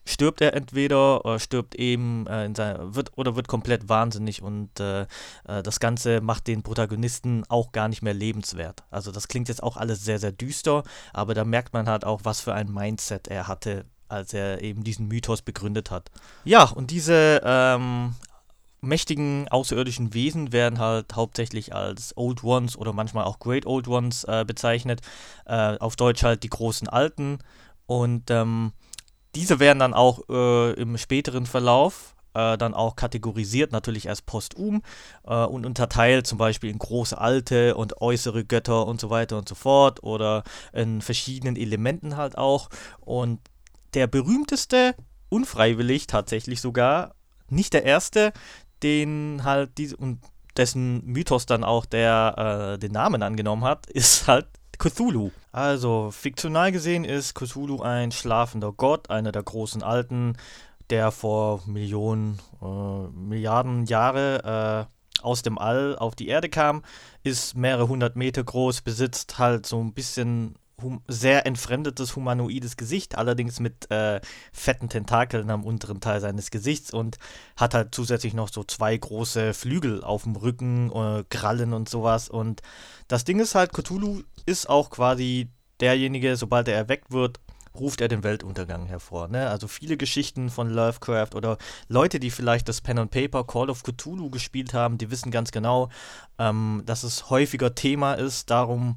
stirbt 0.05 0.41
er 0.41 0.55
entweder 0.55 1.25
oder 1.25 1.39
stirbt 1.39 1.75
eben 1.75 2.27
äh, 2.27 2.45
in 2.45 2.55
seiner, 2.55 2.95
wird 2.95 3.13
oder 3.17 3.37
wird 3.37 3.49
komplett 3.49 3.89
wahnsinnig 3.89 4.43
und 4.43 4.81
äh, 4.81 5.03
äh, 5.03 5.63
das 5.63 5.81
Ganze 5.81 6.21
macht 6.21 6.47
den 6.47 6.63
Protagonisten 6.63 7.45
auch 7.49 7.73
gar 7.73 7.89
nicht 7.89 8.03
mehr 8.03 8.15
lebenswert. 8.15 8.85
Also 8.91 9.13
das 9.13 9.29
klingt 9.29 9.49
jetzt 9.49 9.63
auch 9.63 9.77
alles 9.77 10.05
sehr, 10.05 10.19
sehr 10.19 10.33
düster, 10.33 10.83
aber 11.13 11.35
da 11.35 11.45
merkt 11.45 11.73
man 11.73 11.89
halt 11.89 12.05
auch, 12.05 12.21
was 12.25 12.41
für 12.41 12.55
ein 12.55 12.73
Mindset 12.73 13.29
er 13.29 13.49
hatte, 13.49 13.85
als 14.09 14.33
er 14.33 14.63
eben 14.63 14.85
diesen 14.85 15.09
Mythos 15.09 15.43
begründet 15.43 15.91
hat. 15.91 16.11
Ja, 16.45 16.65
und 16.65 16.91
diese 16.91 17.41
ähm, 17.45 18.15
mächtigen 18.81 19.49
außerirdischen 19.49 20.15
Wesen 20.15 20.53
werden 20.53 20.79
halt 20.79 21.15
hauptsächlich 21.15 21.75
als 21.75 22.17
Old 22.17 22.43
Ones 22.45 22.77
oder 22.77 22.93
manchmal 22.93 23.25
auch 23.25 23.39
Great 23.39 23.67
Old 23.67 23.89
Ones 23.89 24.25
äh, 24.25 24.45
bezeichnet. 24.47 25.01
Äh, 25.45 25.77
auf 25.79 25.97
Deutsch 25.97 26.23
halt 26.23 26.43
die 26.43 26.51
großen 26.51 26.89
Alten. 26.89 27.39
Und 27.87 28.31
ähm, 28.31 28.73
diese 29.37 29.61
werden 29.61 29.79
dann 29.79 29.95
auch 29.95 30.29
äh, 30.31 30.73
im 30.73 30.97
späteren 30.97 31.47
Verlauf 31.47 32.17
äh, 32.35 32.57
dann 32.59 32.75
auch 32.75 32.97
kategorisiert, 32.97 33.71
natürlich 33.71 34.07
erst 34.07 34.27
postum 34.27 34.83
äh, 35.27 35.45
und 35.45 35.67
unterteilt 35.67 36.27
zum 36.27 36.39
Beispiel 36.39 36.71
in 36.71 36.79
große 36.79 37.17
alte 37.17 37.77
und 37.77 38.01
äußere 38.01 38.45
Götter 38.45 38.87
und 38.87 39.01
so 39.01 39.11
weiter 39.11 39.39
und 39.39 39.49
so 39.49 39.55
fort 39.55 40.03
oder 40.03 40.43
in 40.73 41.03
verschiedenen 41.03 41.57
Elementen 41.57 42.17
halt 42.17 42.39
auch. 42.39 42.69
Und 43.01 43.41
der 43.95 44.07
berühmteste, 44.07 44.95
unfreiwillig 45.29 46.07
tatsächlich 46.07 46.61
sogar, 46.61 47.15
nicht 47.49 47.75
der 47.75 47.85
erste, 47.85 48.33
den 48.83 49.43
halt 49.45 49.79
diese 49.79 49.97
und 49.97 50.19
dessen 50.57 51.05
Mythos 51.05 51.45
dann 51.45 51.65
auch 51.65 51.85
der 51.85 52.75
äh, 52.75 52.79
den 52.79 52.93
Namen 52.93 53.23
angenommen 53.23 53.65
hat, 53.65 53.87
ist 53.91 54.29
halt 54.29 54.47
Cthulhu. 54.79 55.31
Also, 55.53 56.11
fiktional 56.11 56.73
gesehen 56.73 57.05
ist 57.05 57.35
Cthulhu 57.35 57.83
ein 57.83 58.13
schlafender 58.13 58.73
Gott, 58.73 59.11
einer 59.11 59.33
der 59.33 59.43
großen 59.43 59.83
Alten, 59.83 60.37
der 60.91 61.11
vor 61.11 61.63
Millionen, 61.67 62.39
äh, 62.63 63.09
Milliarden 63.13 63.87
Jahre 63.87 64.89
äh, 64.89 65.23
aus 65.23 65.43
dem 65.43 65.59
All 65.59 65.97
auf 65.97 66.15
die 66.15 66.29
Erde 66.29 66.49
kam, 66.49 66.83
ist 67.23 67.57
mehrere 67.57 67.89
hundert 67.89 68.17
Meter 68.17 68.45
groß, 68.45 68.83
besitzt 68.83 69.39
halt 69.39 69.67
so 69.67 69.81
ein 69.81 69.93
bisschen 69.93 70.57
sehr 71.09 71.47
entfremdetes 71.47 72.17
humanoides 72.17 72.77
Gesicht, 72.77 73.17
allerdings 73.17 73.61
mit 73.61 73.91
äh, 73.91 74.21
fetten 74.53 74.89
Tentakeln 74.89 75.51
am 75.51 75.65
unteren 75.65 76.01
Teil 76.01 76.21
seines 76.21 76.51
Gesichts 76.51 76.93
und 76.93 77.17
hat 77.57 77.75
halt 77.75 77.95
zusätzlich 77.95 78.35
noch 78.35 78.49
so 78.49 78.63
zwei 78.63 78.97
große 78.97 79.55
Flügel 79.55 80.05
auf 80.05 80.25
dem 80.25 80.37
Rücken, 80.37 80.93
äh, 80.93 81.25
Krallen 81.31 81.73
und 81.73 81.89
sowas. 81.89 82.29
Und 82.29 82.61
das 83.09 83.25
Ding 83.25 83.41
ist 83.41 83.55
halt, 83.55 83.73
Cthulhu 83.73 84.23
ist 84.45 84.69
auch 84.69 84.91
quasi 84.91 85.49
derjenige, 85.81 86.37
sobald 86.37 86.69
er 86.69 86.77
erweckt 86.77 87.11
wird, 87.11 87.41
ruft 87.75 88.01
er 88.01 88.09
den 88.09 88.25
Weltuntergang 88.25 88.87
hervor. 88.87 89.29
Ne? 89.29 89.49
Also 89.49 89.69
viele 89.69 89.97
Geschichten 89.97 90.51
von 90.51 90.71
Lovecraft 90.71 91.35
oder 91.35 91.59
Leute, 91.89 92.21
die 92.21 92.31
vielleicht 92.31 92.69
das 92.69 92.81
Pen 92.81 92.99
and 92.99 93.11
Paper 93.11 93.45
Call 93.45 93.71
of 93.71 93.83
Cthulhu 93.83 94.31
gespielt 94.31 94.75
haben, 94.75 94.99
die 94.99 95.11
wissen 95.11 95.31
ganz 95.31 95.53
genau, 95.53 95.91
ähm, 96.39 96.83
dass 96.87 97.03
es 97.03 97.31
häufiger 97.31 97.75
Thema 97.75 98.15
ist, 98.15 98.51
darum 98.51 98.97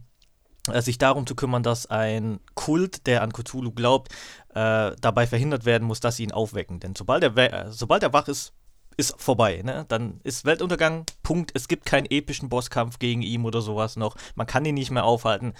sich 0.79 0.97
darum 0.97 1.25
zu 1.25 1.35
kümmern, 1.35 1.63
dass 1.63 1.85
ein 1.87 2.39
Kult, 2.55 3.07
der 3.07 3.21
an 3.21 3.33
Cthulhu 3.33 3.71
glaubt, 3.71 4.11
äh, 4.53 4.91
dabei 4.99 5.27
verhindert 5.27 5.65
werden 5.65 5.87
muss, 5.87 5.99
dass 5.99 6.17
sie 6.17 6.23
ihn 6.23 6.31
aufwecken. 6.31 6.79
Denn 6.79 6.95
sobald 6.95 7.23
er, 7.23 7.37
äh, 7.37 7.71
sobald 7.71 8.03
er 8.03 8.13
wach 8.13 8.27
ist, 8.27 8.53
ist 8.97 9.19
vorbei. 9.19 9.61
Ne? 9.63 9.85
Dann 9.87 10.19
ist 10.23 10.45
Weltuntergang, 10.45 11.05
Punkt. 11.23 11.51
Es 11.53 11.67
gibt 11.67 11.85
keinen 11.85 12.05
epischen 12.05 12.49
Bosskampf 12.49 12.99
gegen 12.99 13.21
ihn 13.21 13.45
oder 13.45 13.61
sowas 13.61 13.95
noch. 13.95 14.15
Man 14.35 14.45
kann 14.45 14.65
ihn 14.65 14.75
nicht 14.75 14.91
mehr 14.91 15.05
aufhalten. 15.05 15.53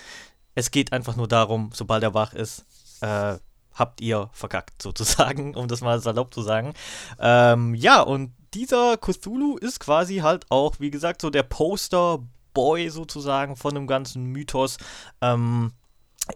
Es 0.56 0.72
geht 0.72 0.92
einfach 0.92 1.16
nur 1.16 1.28
darum, 1.28 1.70
sobald 1.74 2.04
er 2.04 2.14
wach 2.14 2.34
ist, 2.34 2.66
äh, 3.02 3.38
habt 3.74 4.02
ihr 4.02 4.30
verkackt, 4.34 4.82
sozusagen, 4.82 5.56
um 5.56 5.68
das 5.68 5.82
mal 5.82 6.00
salopp 6.02 6.34
zu 6.34 6.42
sagen. 6.42 6.74
Ähm, 7.18 7.74
ja, 7.76 8.02
und 8.02 8.34
dieser 8.54 8.98
Cthulhu 8.98 9.58
ist 9.58 9.80
quasi 9.80 10.18
halt 10.18 10.46
auch, 10.50 10.80
wie 10.80 10.92
gesagt, 10.92 11.22
so 11.22 11.30
der 11.30 11.44
Poster 11.44 12.20
Boy 12.54 12.90
sozusagen 12.90 13.56
von 13.56 13.76
dem 13.76 13.88
ganzen 13.88 14.26
Mythos. 14.26 14.78
Ähm, 15.22 15.74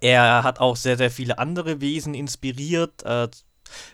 er 0.01 0.43
hat 0.43 0.59
auch 0.59 0.75
sehr, 0.75 0.97
sehr 0.97 1.11
viele 1.11 1.37
andere 1.37 1.81
Wesen 1.81 2.13
inspiriert. 2.13 3.03
Äh, 3.03 3.29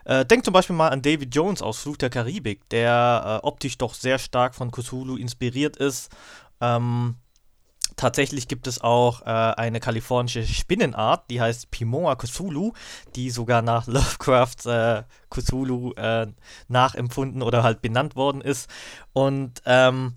äh, 0.05 0.25
denkt 0.25 0.45
zum 0.45 0.53
Beispiel 0.53 0.75
mal 0.75 0.89
an 0.89 1.01
David 1.01 1.33
Jones 1.33 1.61
aus 1.61 1.79
Fluch 1.79 1.97
der 1.97 2.09
Karibik, 2.09 2.67
der 2.69 3.41
äh, 3.43 3.47
optisch 3.47 3.77
doch 3.77 3.93
sehr 3.93 4.19
stark 4.19 4.55
von 4.55 4.71
Cthulhu 4.71 5.15
inspiriert 5.15 5.77
ist. 5.77 6.09
Ähm, 6.61 7.15
tatsächlich 7.95 8.47
gibt 8.47 8.67
es 8.67 8.81
auch 8.81 9.21
äh, 9.21 9.25
eine 9.25 9.79
kalifornische 9.79 10.45
Spinnenart, 10.45 11.29
die 11.29 11.41
heißt 11.41 11.71
Pimoa 11.71 12.15
Cthulhu, 12.15 12.73
die 13.15 13.29
sogar 13.29 13.61
nach 13.61 13.88
Lovecrafts 13.88 14.65
äh, 14.65 15.03
Cthulhu 15.29 15.93
äh, 15.93 16.27
nachempfunden 16.67 17.41
oder 17.41 17.63
halt 17.63 17.81
benannt 17.81 18.15
worden 18.15 18.41
ist. 18.41 18.69
Und 19.13 19.61
ähm, 19.65 20.15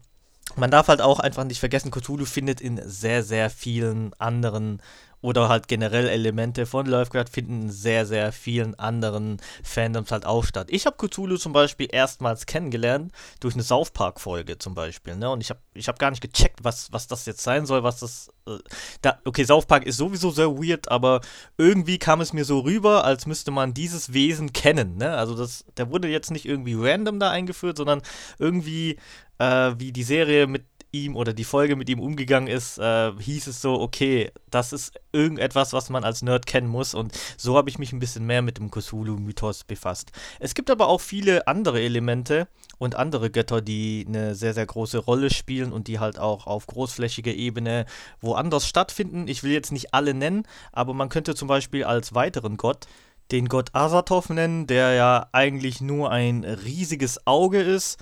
man 0.56 0.70
darf 0.70 0.88
halt 0.88 1.00
auch 1.00 1.20
einfach 1.20 1.44
nicht 1.44 1.60
vergessen, 1.60 1.90
Cthulhu 1.90 2.24
findet 2.24 2.60
in 2.60 2.80
sehr, 2.84 3.22
sehr 3.22 3.50
vielen 3.50 4.12
anderen 4.18 4.80
oder 5.22 5.48
halt 5.48 5.68
generell 5.68 6.08
Elemente 6.08 6.66
von 6.66 6.84
Lovecraft 6.86 7.26
finden 7.30 7.62
in 7.62 7.70
sehr, 7.70 8.04
sehr 8.06 8.32
vielen 8.32 8.74
anderen 8.78 9.40
Fandoms 9.62 10.10
halt 10.10 10.26
auch 10.26 10.44
statt. 10.44 10.66
Ich 10.70 10.84
habe 10.84 10.96
Cthulhu 10.96 11.36
zum 11.36 11.52
Beispiel 11.52 11.88
erstmals 11.90 12.44
kennengelernt 12.44 13.12
durch 13.40 13.54
eine 13.54 13.62
South 13.62 13.92
Park-Folge 13.92 14.58
zum 14.58 14.74
Beispiel. 14.74 15.16
Ne? 15.16 15.30
Und 15.30 15.40
ich 15.40 15.50
habe 15.50 15.60
ich 15.74 15.88
hab 15.88 15.98
gar 15.98 16.10
nicht 16.10 16.20
gecheckt, 16.20 16.64
was, 16.64 16.92
was 16.92 17.06
das 17.06 17.24
jetzt 17.24 17.42
sein 17.42 17.64
soll, 17.66 17.82
was 17.82 18.00
das. 18.00 18.30
Äh, 18.46 18.58
da, 19.00 19.18
okay, 19.24 19.44
South 19.44 19.66
Park 19.66 19.86
ist 19.86 19.96
sowieso 19.96 20.30
sehr 20.30 20.50
weird, 20.50 20.90
aber 20.90 21.20
irgendwie 21.56 21.98
kam 21.98 22.20
es 22.20 22.32
mir 22.32 22.44
so 22.44 22.58
rüber, 22.58 23.04
als 23.04 23.26
müsste 23.26 23.52
man 23.52 23.74
dieses 23.74 24.12
Wesen 24.12 24.52
kennen. 24.52 24.96
Ne? 24.96 25.16
Also 25.16 25.36
das, 25.36 25.64
der 25.76 25.90
wurde 25.90 26.08
jetzt 26.08 26.32
nicht 26.32 26.46
irgendwie 26.46 26.74
random 26.74 27.20
da 27.20 27.30
eingeführt, 27.30 27.76
sondern 27.76 28.02
irgendwie 28.38 28.98
äh, 29.38 29.74
wie 29.78 29.92
die 29.92 30.02
Serie 30.02 30.46
mit 30.46 30.64
ihm 30.92 31.16
oder 31.16 31.32
die 31.32 31.44
Folge 31.44 31.74
mit 31.74 31.88
ihm 31.88 31.98
umgegangen 31.98 32.48
ist, 32.48 32.78
äh, 32.78 33.12
hieß 33.18 33.46
es 33.46 33.60
so, 33.60 33.80
okay, 33.80 34.30
das 34.50 34.72
ist 34.72 34.92
irgendetwas, 35.12 35.72
was 35.72 35.90
man 35.90 36.04
als 36.04 36.22
Nerd 36.22 36.46
kennen 36.46 36.68
muss. 36.68 36.94
Und 36.94 37.18
so 37.36 37.56
habe 37.56 37.70
ich 37.70 37.78
mich 37.78 37.92
ein 37.92 37.98
bisschen 37.98 38.26
mehr 38.26 38.42
mit 38.42 38.58
dem 38.58 38.70
Cthulhu-Mythos 38.70 39.64
befasst. 39.64 40.12
Es 40.38 40.54
gibt 40.54 40.70
aber 40.70 40.88
auch 40.88 41.00
viele 41.00 41.46
andere 41.46 41.80
Elemente 41.80 42.46
und 42.78 42.94
andere 42.94 43.30
Götter, 43.30 43.62
die 43.62 44.04
eine 44.06 44.34
sehr, 44.34 44.54
sehr 44.54 44.66
große 44.66 44.98
Rolle 44.98 45.30
spielen 45.30 45.72
und 45.72 45.88
die 45.88 45.98
halt 45.98 46.18
auch 46.18 46.46
auf 46.46 46.66
großflächiger 46.66 47.32
Ebene 47.32 47.86
woanders 48.20 48.68
stattfinden. 48.68 49.28
Ich 49.28 49.42
will 49.42 49.52
jetzt 49.52 49.72
nicht 49.72 49.94
alle 49.94 50.14
nennen, 50.14 50.46
aber 50.72 50.94
man 50.94 51.08
könnte 51.08 51.34
zum 51.34 51.48
Beispiel 51.48 51.84
als 51.84 52.14
weiteren 52.14 52.56
Gott 52.56 52.86
den 53.30 53.48
Gott 53.48 53.70
Asatov 53.74 54.28
nennen, 54.28 54.66
der 54.66 54.92
ja 54.92 55.28
eigentlich 55.32 55.80
nur 55.80 56.10
ein 56.10 56.44
riesiges 56.44 57.26
Auge 57.26 57.62
ist, 57.62 57.98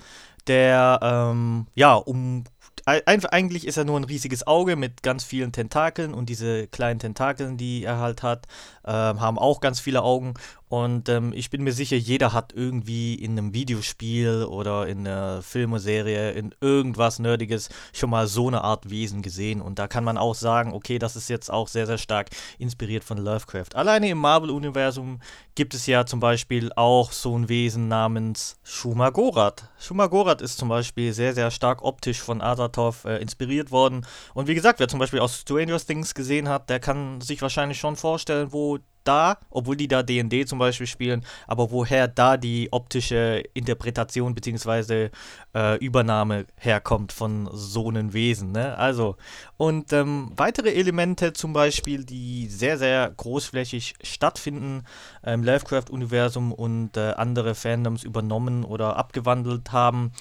der 0.47 0.99
ähm, 1.01 1.67
ja 1.73 1.93
um 1.93 2.43
eigentlich 2.85 3.67
ist 3.67 3.77
er 3.77 3.85
nur 3.85 3.99
ein 3.99 4.03
riesiges 4.03 4.47
Auge 4.47 4.75
mit 4.75 5.03
ganz 5.03 5.23
vielen 5.23 5.51
Tentakeln 5.51 6.13
und 6.13 6.29
diese 6.29 6.67
kleinen 6.67 6.99
Tentakeln, 6.99 7.57
die 7.57 7.83
er 7.83 7.99
halt 7.99 8.23
hat, 8.23 8.47
äh, 8.83 8.91
haben 8.91 9.37
auch 9.37 9.61
ganz 9.61 9.79
viele 9.79 10.01
Augen 10.01 10.33
und 10.71 11.09
ähm, 11.09 11.33
ich 11.35 11.49
bin 11.49 11.63
mir 11.63 11.73
sicher, 11.73 11.97
jeder 11.97 12.31
hat 12.31 12.53
irgendwie 12.53 13.13
in 13.15 13.31
einem 13.31 13.53
Videospiel 13.53 14.45
oder 14.45 14.87
in 14.87 15.05
einer 15.05 15.41
Filmeserie, 15.41 16.31
in 16.31 16.55
irgendwas 16.61 17.19
Nerdiges 17.19 17.67
schon 17.91 18.09
mal 18.09 18.25
so 18.25 18.47
eine 18.47 18.63
Art 18.63 18.89
Wesen 18.89 19.21
gesehen. 19.21 19.59
Und 19.59 19.79
da 19.79 19.89
kann 19.89 20.05
man 20.05 20.17
auch 20.17 20.33
sagen, 20.33 20.71
okay, 20.71 20.97
das 20.97 21.17
ist 21.17 21.27
jetzt 21.27 21.51
auch 21.51 21.67
sehr, 21.67 21.87
sehr 21.87 21.97
stark 21.97 22.29
inspiriert 22.57 23.03
von 23.03 23.17
Lovecraft. 23.17 23.75
Alleine 23.75 24.07
im 24.07 24.19
Marvel-Universum 24.19 25.19
gibt 25.55 25.73
es 25.73 25.87
ja 25.87 26.05
zum 26.05 26.21
Beispiel 26.21 26.71
auch 26.77 27.11
so 27.11 27.37
ein 27.37 27.49
Wesen 27.49 27.89
namens 27.89 28.55
Shumagorath. 28.63 29.69
Shumagorath 29.77 30.41
ist 30.41 30.57
zum 30.57 30.69
Beispiel 30.69 31.11
sehr, 31.11 31.33
sehr 31.33 31.51
stark 31.51 31.83
optisch 31.83 32.21
von 32.21 32.39
Azathoth 32.41 33.03
äh, 33.03 33.17
inspiriert 33.17 33.71
worden. 33.71 34.05
Und 34.33 34.47
wie 34.47 34.55
gesagt, 34.55 34.79
wer 34.79 34.87
zum 34.87 34.99
Beispiel 34.99 35.19
aus 35.19 35.41
Stranger 35.41 35.79
Things 35.79 36.13
gesehen 36.13 36.47
hat, 36.47 36.69
der 36.69 36.79
kann 36.79 37.19
sich 37.19 37.41
wahrscheinlich 37.41 37.77
schon 37.77 37.97
vorstellen, 37.97 38.53
wo 38.53 38.79
da, 39.03 39.37
obwohl 39.49 39.75
die 39.75 39.87
da 39.87 40.03
DD 40.03 40.45
zum 40.47 40.59
Beispiel 40.59 40.87
spielen, 40.87 41.23
aber 41.47 41.71
woher 41.71 42.07
da 42.07 42.37
die 42.37 42.69
optische 42.71 43.43
Interpretation 43.53 44.35
bzw. 44.35 45.09
Äh, 45.53 45.77
Übernahme 45.77 46.45
herkommt 46.57 47.11
von 47.11 47.49
so 47.51 47.89
einem 47.89 48.13
Wesen. 48.13 48.51
Ne? 48.51 48.77
Also, 48.77 49.15
und 49.57 49.91
ähm, 49.93 50.31
weitere 50.35 50.73
Elemente 50.73 51.33
zum 51.33 51.53
Beispiel, 51.53 52.05
die 52.05 52.47
sehr, 52.47 52.77
sehr 52.77 53.09
großflächig 53.09 53.95
stattfinden 54.01 54.83
im 55.23 55.43
Lovecraft-Universum 55.43 56.51
und 56.51 56.97
äh, 56.97 57.11
andere 57.11 57.55
Fandoms 57.55 58.03
übernommen 58.03 58.63
oder 58.63 58.97
abgewandelt 58.97 59.71
haben, 59.71 60.11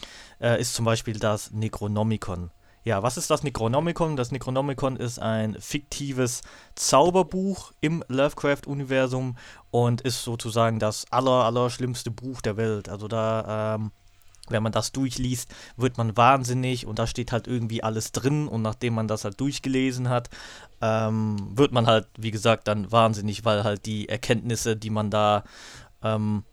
äh, 0.40 0.60
ist 0.60 0.74
zum 0.74 0.84
Beispiel 0.84 1.18
das 1.18 1.50
Necronomicon. 1.52 2.50
Ja, 2.82 3.02
was 3.02 3.18
ist 3.18 3.30
das 3.30 3.42
Necronomicon? 3.42 4.16
Das 4.16 4.32
Necronomicon 4.32 4.96
ist 4.96 5.18
ein 5.18 5.54
fiktives 5.60 6.40
Zauberbuch 6.76 7.72
im 7.82 8.02
Lovecraft-Universum 8.08 9.36
und 9.70 10.00
ist 10.00 10.24
sozusagen 10.24 10.78
das 10.78 11.04
aller, 11.10 11.44
aller 11.44 11.68
schlimmste 11.68 12.10
Buch 12.10 12.40
der 12.40 12.56
Welt. 12.56 12.88
Also 12.88 13.06
da, 13.06 13.74
ähm, 13.74 13.92
wenn 14.48 14.62
man 14.62 14.72
das 14.72 14.92
durchliest, 14.92 15.54
wird 15.76 15.98
man 15.98 16.16
wahnsinnig 16.16 16.86
und 16.86 16.98
da 16.98 17.06
steht 17.06 17.32
halt 17.32 17.46
irgendwie 17.46 17.82
alles 17.82 18.12
drin 18.12 18.48
und 18.48 18.62
nachdem 18.62 18.94
man 18.94 19.08
das 19.08 19.24
halt 19.24 19.38
durchgelesen 19.40 20.08
hat, 20.08 20.30
ähm, 20.80 21.36
wird 21.54 21.72
man 21.72 21.86
halt, 21.86 22.08
wie 22.16 22.30
gesagt, 22.30 22.66
dann 22.66 22.90
wahnsinnig, 22.90 23.44
weil 23.44 23.62
halt 23.62 23.84
die 23.84 24.08
Erkenntnisse, 24.08 24.74
die 24.74 24.90
man 24.90 25.10
da, 25.10 25.44
ähm, 26.02 26.44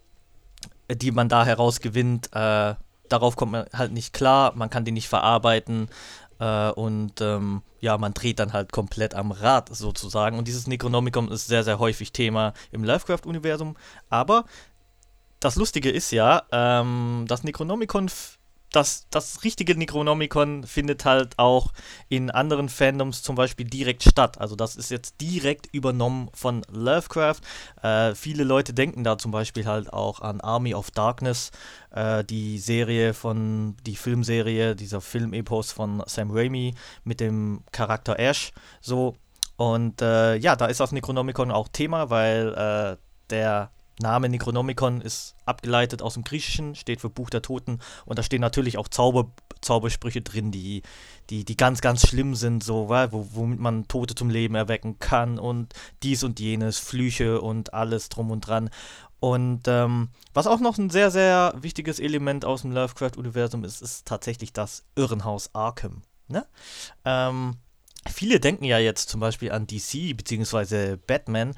die 0.94 1.12
man 1.12 1.30
da 1.30 1.46
herausgewinnt, 1.46 2.30
äh, 2.34 2.76
darauf 3.10 3.36
kommt 3.36 3.52
man 3.52 3.66
halt 3.74 3.92
nicht 3.92 4.14
klar, 4.14 4.54
man 4.56 4.70
kann 4.70 4.86
die 4.86 4.92
nicht 4.92 5.08
verarbeiten 5.08 5.90
äh, 6.40 6.72
und 6.72 7.22
ähm, 7.22 7.62
ja, 7.80 7.98
man 7.98 8.14
dreht 8.14 8.40
dann 8.40 8.54
halt 8.54 8.72
komplett 8.72 9.14
am 9.14 9.32
Rad 9.32 9.76
sozusagen. 9.76 10.38
Und 10.38 10.48
dieses 10.48 10.68
Necronomicon 10.68 11.30
ist 11.30 11.48
sehr, 11.48 11.64
sehr 11.64 11.80
häufig 11.80 12.12
Thema 12.12 12.54
im 12.72 12.84
Lovecraft-Universum. 12.84 13.76
Aber 14.10 14.46
das 15.40 15.56
Lustige 15.56 15.92
ist 15.92 16.12
ja, 16.12 16.44
ähm, 16.52 17.26
das 17.28 17.44
Necronomicon 17.44 18.10
das, 18.72 19.08
das 19.10 19.44
richtige 19.44 19.78
Necronomicon 19.78 20.64
findet 20.64 21.06
halt 21.06 21.40
auch 21.40 21.72
in 22.10 22.30
anderen 22.30 22.70
Fandoms 22.70 23.24
zum 23.24 23.36
Beispiel 23.36 23.66
direkt 23.66 24.04
statt. 24.04 24.40
Also 24.40 24.56
das 24.56 24.76
ist 24.76 24.92
jetzt 24.92 25.22
direkt 25.22 25.68
übernommen 25.74 26.30
von 26.34 26.64
Lovecraft. 26.70 27.40
Äh, 27.82 28.14
viele 28.16 28.44
Leute 28.44 28.74
denken 28.74 29.04
da 29.04 29.18
zum 29.18 29.32
Beispiel 29.32 29.66
halt 29.66 29.94
auch 29.94 30.22
an 30.22 30.42
Army 30.42 30.74
of 30.74 30.92
Darkness, 30.92 31.52
äh, 31.92 32.24
die 32.24 32.60
Serie 32.60 33.14
von, 33.14 33.78
die 33.86 33.96
Filmserie, 33.96 34.76
dieser 34.76 35.02
Filmepos 35.02 35.72
von 35.72 36.04
Sam 36.06 36.32
Raimi 36.32 36.76
mit 37.04 37.20
dem 37.20 37.64
Charakter 37.72 38.20
Ash. 38.20 38.52
So. 38.82 39.16
Und 39.56 40.02
äh, 40.02 40.36
ja, 40.36 40.56
da 40.56 40.68
ist 40.68 40.80
das 40.80 40.92
Necronomicon 40.92 41.52
auch 41.52 41.68
Thema, 41.70 42.10
weil 42.10 42.54
äh, 42.54 42.98
der 43.30 43.72
Name 44.00 44.30
Necronomicon 44.30 45.02
ist 45.02 45.36
abgeleitet 45.46 46.02
aus 46.02 46.14
dem 46.14 46.24
Griechischen, 46.24 46.76
steht 46.76 47.02
für 47.02 47.10
Buch 47.10 47.30
der 47.30 47.42
Toten 47.42 47.80
und 48.06 48.20
da 48.20 48.24
stehen 48.24 48.42
natürlich 48.42 48.78
auch 48.78 48.88
Zauber, 48.88 49.32
Zaubersprüche 49.62 50.22
drin, 50.22 50.52
die, 50.52 50.84
die, 51.30 51.46
die 51.46 51.58
ganz, 51.58 51.82
ganz 51.82 52.08
schlimm 52.08 52.36
sind, 52.36 52.64
so, 52.64 52.90
wo, 52.90 53.28
womit 53.32 53.60
man 53.60 53.88
Tote 53.88 54.14
zum 54.14 54.30
Leben 54.30 54.56
erwecken 54.56 55.00
kann 55.00 55.40
und 55.40 55.74
dies 56.04 56.24
und 56.24 56.40
jenes, 56.40 56.78
Flüche 56.78 57.42
und 57.42 57.74
alles 57.74 58.10
drum 58.10 58.30
und 58.30 58.42
dran. 58.42 58.70
Und 59.20 59.64
ähm, 59.68 60.10
was 60.34 60.46
auch 60.46 60.60
noch 60.60 60.78
ein 60.78 60.92
sehr, 60.92 61.10
sehr 61.10 61.54
wichtiges 61.60 62.00
Element 62.00 62.46
aus 62.46 62.62
dem 62.62 62.72
Lovecraft-Universum 62.72 63.64
ist, 63.64 63.82
ist 63.82 64.06
tatsächlich 64.06 64.54
das 64.54 64.84
Irrenhaus 64.96 65.50
Arkham. 65.54 66.04
Ne? 66.28 66.46
Ähm, 67.04 67.56
viele 68.08 68.40
denken 68.40 68.66
ja 68.66 68.78
jetzt 68.78 69.10
zum 69.10 69.20
Beispiel 69.20 69.52
an 69.52 69.66
DC 69.66 70.16
bzw. 70.16 70.98
Batman, 70.98 71.56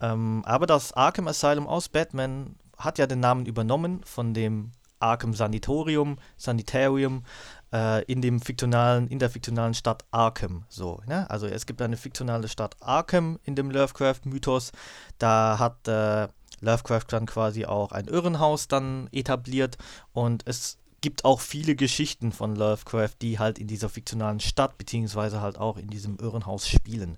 ähm, 0.00 0.42
aber 0.44 0.66
das 0.66 0.92
Arkham 0.92 1.28
Asylum 1.28 1.66
aus 1.66 1.88
Batman 1.88 2.56
hat 2.76 2.98
ja 2.98 3.06
den 3.06 3.20
Namen 3.20 3.46
übernommen 3.46 4.00
von 4.04 4.34
dem 4.34 4.72
Arkham 5.00 5.34
Sanatorium, 5.34 6.18
Sanitarium 6.36 7.24
äh, 7.72 8.04
in 8.04 8.20
dem 8.20 8.40
fiktionalen, 8.40 9.08
in 9.08 9.18
der 9.18 9.30
fiktionalen 9.30 9.74
Stadt 9.74 10.04
Arkham. 10.10 10.64
So, 10.68 11.00
ne? 11.06 11.28
Also 11.30 11.46
es 11.46 11.66
gibt 11.66 11.80
eine 11.82 11.96
fiktionale 11.96 12.48
Stadt 12.48 12.76
Arkham 12.80 13.38
in 13.44 13.56
dem 13.56 13.70
Lovecraft-Mythos. 13.70 14.72
Da 15.18 15.58
hat 15.58 15.88
äh, 15.88 16.28
Lovecraft 16.60 17.06
dann 17.08 17.26
quasi 17.26 17.64
auch 17.64 17.92
ein 17.92 18.06
Irrenhaus 18.06 18.68
dann 18.68 19.08
etabliert 19.12 19.78
und 20.12 20.42
es 20.46 20.78
gibt 21.00 21.24
auch 21.24 21.40
viele 21.40 21.76
Geschichten 21.76 22.30
von 22.30 22.54
Lovecraft, 22.54 23.14
die 23.22 23.38
halt 23.38 23.58
in 23.58 23.66
dieser 23.66 23.88
fiktionalen 23.88 24.40
Stadt 24.40 24.76
beziehungsweise 24.76 25.40
halt 25.40 25.56
auch 25.56 25.78
in 25.78 25.88
diesem 25.88 26.18
Irrenhaus 26.18 26.68
spielen. 26.68 27.16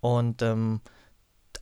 Und 0.00 0.42
ähm, 0.42 0.82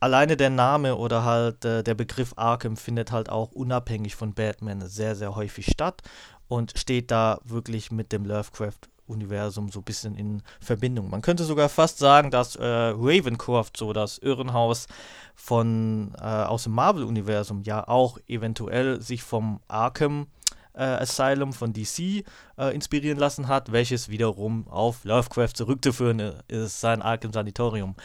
alleine 0.03 0.35
der 0.35 0.49
Name 0.49 0.97
oder 0.97 1.23
halt 1.23 1.63
äh, 1.63 1.81
der 1.81 1.95
Begriff 1.95 2.33
Arkham 2.35 2.75
findet 2.75 3.13
halt 3.13 3.29
auch 3.29 3.53
unabhängig 3.53 4.17
von 4.17 4.33
Batman 4.33 4.81
sehr, 4.81 5.15
sehr 5.15 5.33
häufig 5.35 5.65
statt 5.71 6.01
und 6.49 6.77
steht 6.77 7.09
da 7.09 7.39
wirklich 7.45 7.89
mit 7.89 8.11
dem 8.11 8.25
Lovecraft-Universum 8.25 9.69
so 9.69 9.79
ein 9.79 9.85
bisschen 9.85 10.15
in 10.15 10.43
Verbindung. 10.59 11.09
Man 11.09 11.21
könnte 11.21 11.45
sogar 11.45 11.69
fast 11.69 11.99
sagen, 11.99 12.31
dass 12.31 12.57
äh, 12.57 12.65
Ravencroft, 12.65 13.77
so 13.77 13.93
das 13.93 14.17
Irrenhaus 14.17 14.87
von 15.35 16.13
äh, 16.19 16.23
aus 16.25 16.63
dem 16.63 16.73
Marvel-Universum, 16.73 17.61
ja 17.63 17.87
auch 17.87 18.17
eventuell 18.27 19.01
sich 19.01 19.23
vom 19.23 19.61
Arkham 19.69 20.27
äh, 20.73 20.83
Asylum 20.83 21.53
von 21.53 21.71
DC 21.71 22.25
äh, 22.57 22.75
inspirieren 22.75 23.19
lassen 23.19 23.47
hat, 23.47 23.71
welches 23.71 24.09
wiederum 24.09 24.67
auf 24.67 25.05
Lovecraft 25.05 25.53
zurückzuführen 25.55 26.19
ist, 26.49 26.81
sein 26.81 27.01
Arkham 27.01 27.31
Sanatorium. 27.31 27.95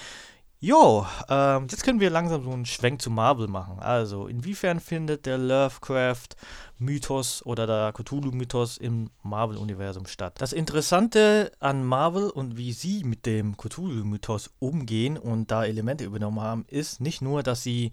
Jo, 0.60 1.06
ähm, 1.28 1.68
jetzt 1.70 1.84
können 1.84 2.00
wir 2.00 2.10
langsam 2.10 2.42
so 2.42 2.50
einen 2.50 2.66
Schwenk 2.66 3.00
zu 3.00 3.12
Marvel 3.12 3.46
machen. 3.46 3.78
Also, 3.78 4.26
inwiefern 4.26 4.80
findet 4.80 5.24
der 5.24 5.38
Lovecraft-Mythos 5.38 7.46
oder 7.46 7.68
der 7.68 7.92
Cthulhu-Mythos 7.92 8.76
im 8.76 9.10
Marvel-Universum 9.22 10.06
statt? 10.06 10.34
Das 10.38 10.52
Interessante 10.52 11.52
an 11.60 11.84
Marvel 11.84 12.28
und 12.28 12.56
wie 12.56 12.72
sie 12.72 13.04
mit 13.04 13.24
dem 13.24 13.56
Cthulhu-Mythos 13.56 14.50
umgehen 14.58 15.16
und 15.16 15.52
da 15.52 15.64
Elemente 15.64 16.04
übernommen 16.04 16.40
haben, 16.40 16.64
ist 16.66 17.00
nicht 17.00 17.22
nur, 17.22 17.44
dass 17.44 17.62
sie 17.62 17.92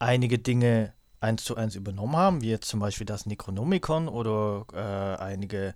einige 0.00 0.40
Dinge 0.40 0.92
eins 1.20 1.44
zu 1.44 1.54
eins 1.54 1.76
übernommen 1.76 2.16
haben, 2.16 2.40
wie 2.40 2.50
jetzt 2.50 2.68
zum 2.68 2.80
Beispiel 2.80 3.06
das 3.06 3.26
Necronomicon 3.26 4.08
oder 4.08 4.64
äh, 4.72 5.22
einige 5.22 5.74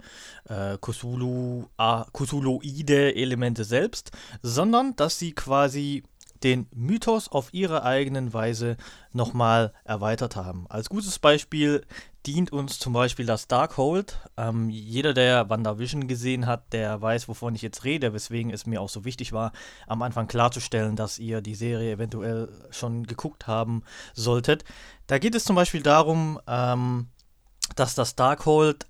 äh, 0.48 0.78
Cthulhu, 0.78 1.66
äh, 1.78 2.02
Cthulhuide 2.12 3.14
Elemente 3.14 3.64
selbst, 3.64 4.10
sondern 4.42 4.96
dass 4.96 5.18
sie 5.18 5.32
quasi 5.32 6.02
den 6.44 6.66
Mythos 6.72 7.28
auf 7.28 7.52
ihre 7.52 7.82
eigenen 7.82 8.32
Weise 8.32 8.76
nochmal 9.12 9.72
erweitert 9.84 10.36
haben. 10.36 10.66
Als 10.68 10.88
gutes 10.88 11.18
Beispiel 11.18 11.84
dient 12.26 12.52
uns 12.52 12.78
zum 12.78 12.92
Beispiel 12.92 13.26
das 13.26 13.48
Darkhold. 13.48 14.18
Ähm, 14.36 14.70
jeder, 14.70 15.14
der 15.14 15.48
WandaVision 15.50 16.06
gesehen 16.06 16.46
hat, 16.46 16.72
der 16.72 17.00
weiß, 17.00 17.28
wovon 17.28 17.54
ich 17.54 17.62
jetzt 17.62 17.84
rede, 17.84 18.12
weswegen 18.12 18.52
es 18.52 18.66
mir 18.66 18.80
auch 18.80 18.88
so 18.88 19.04
wichtig 19.04 19.32
war, 19.32 19.52
am 19.86 20.02
Anfang 20.02 20.26
klarzustellen, 20.26 20.96
dass 20.96 21.18
ihr 21.18 21.40
die 21.40 21.54
Serie 21.54 21.92
eventuell 21.92 22.48
schon 22.70 23.04
geguckt 23.06 23.46
haben 23.46 23.82
solltet. 24.14 24.64
Da 25.06 25.18
geht 25.18 25.34
es 25.34 25.44
zum 25.44 25.56
Beispiel 25.56 25.82
darum, 25.82 26.40
ähm, 26.46 27.08
dass 27.76 27.94
das 27.94 28.14
Darkhold 28.14 28.86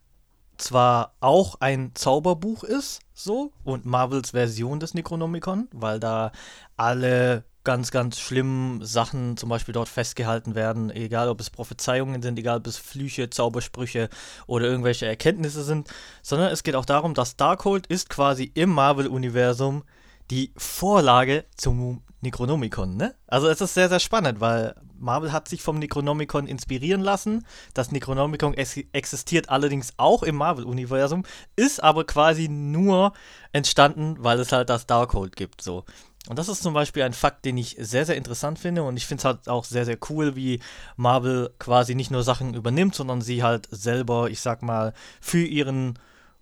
zwar 0.56 1.14
auch 1.20 1.56
ein 1.60 1.92
Zauberbuch 1.94 2.64
ist, 2.64 3.00
so, 3.12 3.52
und 3.64 3.86
Marvels 3.86 4.30
Version 4.30 4.80
des 4.80 4.94
Necronomicon, 4.94 5.68
weil 5.72 6.00
da 6.00 6.32
alle 6.76 7.44
ganz, 7.64 7.90
ganz 7.90 8.20
schlimmen 8.20 8.84
Sachen 8.84 9.36
zum 9.36 9.48
Beispiel 9.48 9.72
dort 9.72 9.88
festgehalten 9.88 10.54
werden, 10.54 10.90
egal 10.90 11.28
ob 11.28 11.40
es 11.40 11.50
Prophezeiungen 11.50 12.20
sind, 12.22 12.38
egal 12.38 12.58
ob 12.58 12.66
es 12.66 12.76
Flüche, 12.76 13.30
Zaubersprüche 13.30 14.10
oder 14.46 14.66
irgendwelche 14.66 15.06
Erkenntnisse 15.06 15.64
sind, 15.64 15.88
sondern 16.22 16.52
es 16.52 16.62
geht 16.62 16.76
auch 16.76 16.84
darum, 16.84 17.14
dass 17.14 17.36
Darkhold 17.36 17.86
ist 17.86 18.10
quasi 18.10 18.50
im 18.54 18.70
Marvel-Universum 18.70 19.84
die 20.30 20.52
Vorlage 20.56 21.44
zum 21.56 22.02
Necronomicon, 22.20 22.96
ne? 22.96 23.14
Also 23.26 23.48
es 23.48 23.60
ist 23.60 23.74
sehr, 23.74 23.88
sehr 23.88 24.00
spannend, 24.00 24.40
weil 24.40 24.74
Marvel 25.04 25.32
hat 25.32 25.48
sich 25.48 25.62
vom 25.62 25.78
Necronomicon 25.78 26.46
inspirieren 26.46 27.00
lassen. 27.00 27.46
Das 27.74 27.92
Necronomicon 27.92 28.54
ex 28.54 28.76
existiert 28.92 29.50
allerdings 29.50 29.92
auch 29.96 30.22
im 30.22 30.36
Marvel-Universum, 30.36 31.24
ist 31.56 31.82
aber 31.82 32.04
quasi 32.04 32.48
nur 32.48 33.12
entstanden, 33.52 34.16
weil 34.18 34.40
es 34.40 34.50
halt 34.50 34.70
das 34.70 34.86
Darkhold 34.86 35.36
gibt, 35.36 35.62
so. 35.62 35.84
Und 36.28 36.38
das 36.38 36.48
ist 36.48 36.62
zum 36.62 36.72
Beispiel 36.72 37.02
ein 37.02 37.12
Fakt, 37.12 37.44
den 37.44 37.58
ich 37.58 37.76
sehr, 37.78 38.06
sehr 38.06 38.16
interessant 38.16 38.58
finde. 38.58 38.82
Und 38.82 38.96
ich 38.96 39.06
finde 39.06 39.20
es 39.20 39.24
halt 39.26 39.46
auch 39.46 39.64
sehr, 39.64 39.84
sehr 39.84 39.98
cool, 40.08 40.34
wie 40.34 40.60
Marvel 40.96 41.52
quasi 41.58 41.94
nicht 41.94 42.10
nur 42.10 42.22
Sachen 42.22 42.54
übernimmt, 42.54 42.94
sondern 42.94 43.20
sie 43.20 43.42
halt 43.42 43.68
selber, 43.70 44.30
ich 44.30 44.40
sag 44.40 44.62
mal, 44.62 44.94
für 45.20 45.44
ihren 45.44 45.98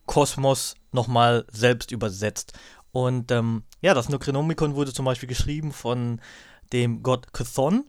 Kosmos 0.06 0.76
nochmal 0.92 1.44
selbst 1.50 1.90
übersetzt. 1.90 2.52
Und 2.92 3.32
ähm, 3.32 3.64
ja, 3.80 3.92
das 3.92 4.08
Necronomicon 4.08 4.76
wurde 4.76 4.92
zum 4.92 5.04
Beispiel 5.04 5.28
geschrieben 5.28 5.72
von 5.72 6.20
dem 6.72 7.02
Gott 7.02 7.32
Chthon. 7.32 7.84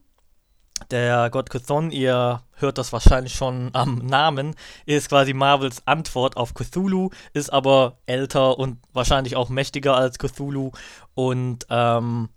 Der 0.90 1.30
Gott 1.30 1.50
Chthon, 1.50 1.90
ihr 1.90 2.42
hört 2.56 2.78
das 2.78 2.92
wahrscheinlich 2.92 3.34
schon 3.34 3.70
am 3.72 3.98
Namen, 3.98 4.54
ist 4.86 5.08
quasi 5.08 5.32
Marvels 5.32 5.82
Antwort 5.86 6.36
auf 6.36 6.54
Cthulhu, 6.54 7.10
ist 7.32 7.52
aber 7.52 7.98
älter 8.06 8.58
und 8.58 8.78
wahrscheinlich 8.92 9.36
auch 9.36 9.48
mächtiger 9.48 9.96
als 9.96 10.18
Cthulhu. 10.18 10.72
Und 11.14 11.66
ähm, 11.70 12.28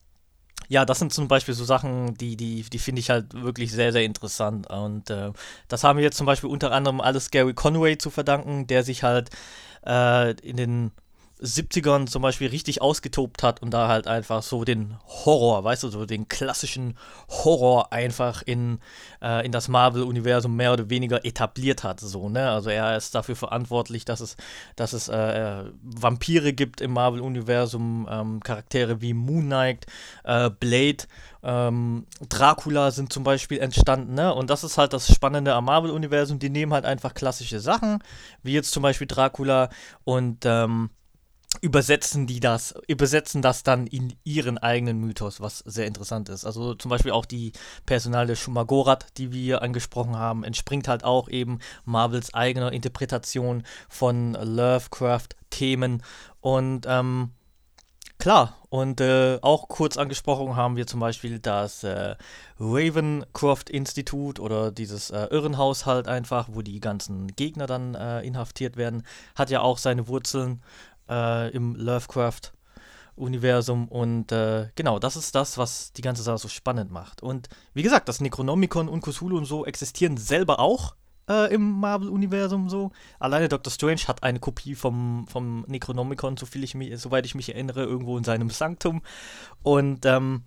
ja, 0.69 0.85
das 0.85 0.99
sind 0.99 1.13
zum 1.13 1.27
Beispiel 1.27 1.53
so 1.53 1.63
Sachen, 1.63 2.15
die, 2.15 2.35
die, 2.35 2.63
die 2.63 2.79
finde 2.79 2.99
ich 2.99 3.09
halt 3.09 3.33
wirklich 3.33 3.71
sehr, 3.71 3.91
sehr 3.91 4.03
interessant. 4.03 4.69
Und 4.69 5.09
äh, 5.09 5.31
das 5.67 5.83
haben 5.83 5.97
wir 5.97 6.03
jetzt 6.03 6.17
zum 6.17 6.25
Beispiel 6.25 6.49
unter 6.49 6.71
anderem 6.71 6.99
alles 6.99 7.31
Gary 7.31 7.53
Conway 7.53 7.97
zu 7.97 8.09
verdanken, 8.09 8.67
der 8.67 8.83
sich 8.83 9.03
halt 9.03 9.29
äh, 9.85 10.31
in 10.41 10.57
den 10.57 10.91
70ern 11.41 12.07
zum 12.07 12.21
Beispiel 12.21 12.49
richtig 12.49 12.81
ausgetobt 12.81 13.43
hat 13.43 13.61
und 13.61 13.71
da 13.71 13.87
halt 13.87 14.07
einfach 14.07 14.41
so 14.41 14.63
den 14.63 14.97
Horror, 15.05 15.63
weißt 15.63 15.83
du, 15.83 15.89
so 15.89 16.05
den 16.05 16.27
klassischen 16.27 16.97
Horror 17.29 17.93
einfach 17.93 18.41
in, 18.41 18.79
äh, 19.21 19.45
in 19.45 19.51
das 19.51 19.67
Marvel-Universum 19.67 20.55
mehr 20.55 20.73
oder 20.73 20.89
weniger 20.89 21.25
etabliert 21.25 21.83
hat, 21.83 21.99
so, 21.99 22.29
ne? 22.29 22.49
Also 22.49 22.69
er 22.69 22.97
ist 22.97 23.13
dafür 23.13 23.35
verantwortlich, 23.35 24.03
dass 24.05 24.19
es, 24.19 24.35
dass 24.75 24.93
es 24.93 25.09
äh, 25.09 25.65
Vampire 25.83 26.53
gibt 26.53 26.81
im 26.81 26.93
Marvel-Universum, 26.93 28.07
ähm, 28.09 28.39
Charaktere 28.39 29.01
wie 29.01 29.13
Moon 29.13 29.45
Knight, 29.45 29.85
äh, 30.23 30.49
Blade, 30.49 31.05
ähm, 31.43 32.07
Dracula 32.27 32.91
sind 32.91 33.13
zum 33.13 33.23
Beispiel 33.23 33.59
entstanden, 33.59 34.15
ne? 34.15 34.33
Und 34.33 34.49
das 34.49 34.63
ist 34.63 34.77
halt 34.77 34.93
das 34.93 35.13
Spannende 35.13 35.53
am 35.53 35.65
Marvel-Universum, 35.65 36.39
die 36.39 36.49
nehmen 36.49 36.73
halt 36.73 36.85
einfach 36.85 37.13
klassische 37.13 37.59
Sachen, 37.59 38.03
wie 38.41 38.53
jetzt 38.53 38.71
zum 38.71 38.81
Beispiel 38.83 39.07
Dracula 39.07 39.69
und 40.03 40.45
ähm, 40.45 40.89
übersetzen 41.61 42.27
die 42.27 42.39
das, 42.39 42.75
übersetzen 42.87 43.41
das 43.41 43.63
dann 43.63 43.87
in 43.87 44.13
ihren 44.23 44.57
eigenen 44.57 44.99
Mythos, 44.99 45.41
was 45.41 45.59
sehr 45.59 45.87
interessant 45.87 46.29
ist. 46.29 46.45
Also 46.45 46.75
zum 46.75 46.89
Beispiel 46.89 47.11
auch 47.11 47.25
die 47.25 47.51
Personale 47.85 48.35
Shumagorat, 48.35 49.05
die 49.17 49.31
wir 49.31 49.61
angesprochen 49.61 50.15
haben, 50.15 50.43
entspringt 50.43 50.87
halt 50.87 51.03
auch 51.03 51.29
eben 51.29 51.59
Marvels 51.85 52.33
eigener 52.33 52.71
Interpretation 52.71 53.63
von 53.89 54.33
Lovecraft-Themen. 54.33 56.03
Und 56.41 56.85
ähm, 56.87 57.31
Klar, 58.19 58.55
und 58.69 58.99
äh, 58.99 59.37
auch 59.43 59.67
kurz 59.67 59.95
angesprochen 59.95 60.55
haben 60.55 60.75
wir 60.75 60.87
zum 60.87 60.99
Beispiel 60.99 61.37
das 61.37 61.83
äh, 61.83 62.15
Ravencroft-Institut 62.59 64.39
oder 64.39 64.71
dieses 64.71 65.11
äh, 65.11 65.27
Irrenhaus 65.29 65.85
halt 65.85 66.07
einfach, 66.07 66.49
wo 66.51 66.63
die 66.63 66.79
ganzen 66.79 67.27
Gegner 67.35 67.67
dann 67.67 67.93
äh, 67.93 68.21
inhaftiert 68.21 68.75
werden, 68.75 69.03
hat 69.35 69.51
ja 69.51 69.61
auch 69.61 69.77
seine 69.77 70.07
Wurzeln 70.07 70.63
äh, 71.09 71.49
im 71.51 71.75
Lovecraft-Universum. 71.75 73.87
Und 73.87 74.31
äh, 74.31 74.67
genau, 74.75 74.99
das 74.99 75.15
ist 75.15 75.35
das, 75.35 75.57
was 75.57 75.93
die 75.93 76.01
ganze 76.01 76.23
Sache 76.23 76.37
so 76.37 76.47
spannend 76.47 76.91
macht. 76.91 77.23
Und 77.23 77.49
wie 77.73 77.83
gesagt, 77.83 78.09
das 78.09 78.21
Necronomicon 78.21 78.89
und 78.89 79.01
Cthulhu 79.01 79.37
und 79.37 79.45
so 79.45 79.65
existieren 79.65 80.17
selber 80.17 80.59
auch 80.59 80.95
äh, 81.29 81.53
im 81.53 81.79
Marvel-Universum 81.79 82.69
so. 82.69 82.91
Alleine 83.19 83.49
Doctor 83.49 83.71
Strange 83.71 84.01
hat 84.07 84.23
eine 84.23 84.39
Kopie 84.39 84.75
vom, 84.75 85.25
vom 85.27 85.65
Necronomicon, 85.67 86.37
so 86.37 86.45
viel 86.45 86.63
ich 86.63 86.75
mich, 86.75 86.99
soweit 86.99 87.25
ich 87.25 87.35
mich 87.35 87.49
erinnere, 87.49 87.83
irgendwo 87.83 88.17
in 88.17 88.23
seinem 88.23 88.49
Sanktum. 88.49 89.01
Und 89.63 90.05
ähm, 90.05 90.43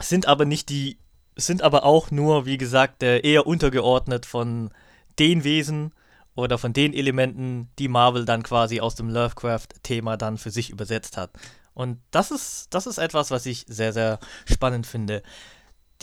sind 0.00 0.26
aber 0.26 0.44
nicht 0.44 0.68
die, 0.68 0.98
sind 1.36 1.62
aber 1.62 1.84
auch 1.84 2.10
nur, 2.10 2.46
wie 2.46 2.58
gesagt, 2.58 3.02
eher 3.02 3.46
untergeordnet 3.46 4.26
von 4.26 4.70
den 5.18 5.44
Wesen, 5.44 5.92
oder 6.40 6.58
von 6.58 6.72
den 6.72 6.92
Elementen, 6.92 7.70
die 7.78 7.88
Marvel 7.88 8.24
dann 8.24 8.42
quasi 8.42 8.80
aus 8.80 8.94
dem 8.94 9.08
Lovecraft-Thema 9.08 10.16
dann 10.16 10.38
für 10.38 10.50
sich 10.50 10.70
übersetzt 10.70 11.16
hat. 11.16 11.30
Und 11.74 11.98
das 12.10 12.30
ist, 12.30 12.68
das 12.70 12.86
ist 12.86 12.98
etwas, 12.98 13.30
was 13.30 13.46
ich 13.46 13.64
sehr, 13.68 13.92
sehr 13.92 14.18
spannend 14.44 14.86
finde. 14.86 15.22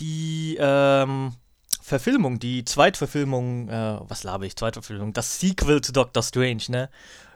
Die 0.00 0.56
ähm, 0.60 1.34
Verfilmung, 1.82 2.38
die 2.38 2.64
Zweitverfilmung, 2.64 3.68
äh, 3.68 3.98
was 4.02 4.22
labe 4.22 4.46
ich, 4.46 4.56
Zweitverfilmung, 4.56 5.12
das 5.12 5.40
Sequel 5.40 5.80
zu 5.80 5.92
Doctor 5.92 6.22
Strange, 6.22 6.62
ne? 6.68 6.90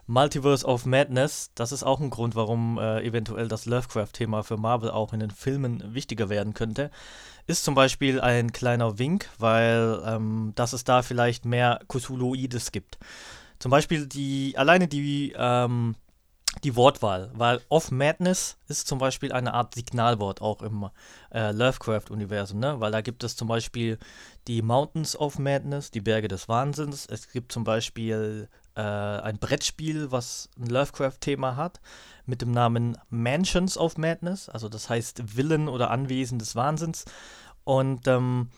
Multiverse 0.07 0.67
of 0.67 0.85
Madness, 0.85 1.51
das 1.55 1.73
ist 1.73 1.85
auch 1.85 2.01
ein 2.01 2.11
Grund, 2.11 2.35
warum 2.35 2.79
äh, 2.79 3.03
eventuell 3.03 3.49
das 3.49 3.67
Lovecraft-Thema 3.67 4.43
für 4.43 4.57
Marvel 4.57 4.91
auch 4.91 5.12
in 5.12 5.21
den 5.21 5.31
Filmen 5.31 5.95
wichtiger 5.95 6.29
werden 6.29 6.55
könnte 6.55 6.91
ist 7.47 7.65
zum 7.65 7.75
Beispiel 7.75 8.21
ein 8.21 8.53
kleiner 8.53 8.99
Wink, 8.99 9.29
weil 9.38 10.01
ähm, 10.07 10.53
dass 10.55 10.73
es 10.73 10.85
da 10.85 11.03
vielleicht 11.03 11.45
mehr 11.45 11.81
Cthulhuides 11.88 12.73
gibt. 12.73 12.99
Zum 13.59 13.71
Beispiel 13.71 14.07
die, 14.07 14.55
alleine 14.57 14.88
die, 14.88 15.35
ähm, 15.37 15.95
die 16.65 16.77
Wortwahl, 16.77 17.31
weil 17.35 17.61
Of 17.69 17.91
Madness 17.91 18.59
ist 18.69 18.87
zum 18.87 18.99
Beispiel 18.99 19.33
eine 19.33 19.55
Art 19.55 19.75
Signalwort 19.75 20.41
auch 20.41 20.62
im 20.62 20.88
äh, 21.33 21.53
Lovecraft-Universum, 21.53 22.59
ne? 22.59 22.81
weil 22.81 22.93
da 22.93 23.01
gibt 23.01 23.25
es 23.25 23.37
zum 23.37 23.49
Beispiel 23.49 23.99
die 24.47 24.62
Mountains 24.62 25.17
of 25.17 25.38
Madness, 25.38 25.91
die 25.91 26.01
Berge 26.01 26.29
des 26.29 26.49
Wahnsinns. 26.49 27.07
Es 27.07 27.31
gibt 27.31 27.53
zum 27.53 27.65
Beispiel 27.65 28.49
äh, 28.75 28.81
ein 28.81 29.39
Brettspiel, 29.39 30.11
was 30.13 30.49
ein 30.59 30.67
Lovecraft-Thema 30.67 31.57
hat 31.57 31.81
mit 32.27 32.43
dem 32.43 32.53
Namen 32.53 32.97
Mansions 33.11 33.77
of 33.77 33.99
Madness, 33.99 34.49
also 34.49 34.69
das 34.69 34.89
heißt 34.89 35.23
Villen 35.27 35.69
oder 35.69 35.91
Anwesen 35.91 36.39
des 36.39 36.55
Wahnsinns. 36.55 37.05
Und 37.65 38.07
ähm, 38.09 38.49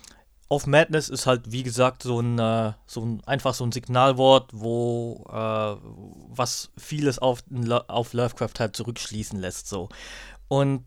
Of 0.49 0.67
Madness 0.67 1.09
ist 1.09 1.27
halt, 1.27 1.51
wie 1.51 1.63
gesagt, 1.63 2.03
so 2.03 2.21
ein, 2.21 2.39
äh, 2.39 2.73
so 2.87 3.01
ein 3.01 3.23
einfach 3.27 3.55
so 3.55 3.65
ein 3.65 3.73
Signalwort, 3.73 4.51
wo 4.53 5.25
äh, 5.29 5.77
was 6.29 6.71
vieles 6.77 7.19
auf, 7.19 7.43
auf 7.89 8.13
Lovecraft 8.13 8.61
halt 8.61 8.77
zurückschließen 8.77 9.39
lässt. 9.39 9.69
So. 9.69 9.89
Und 10.49 10.85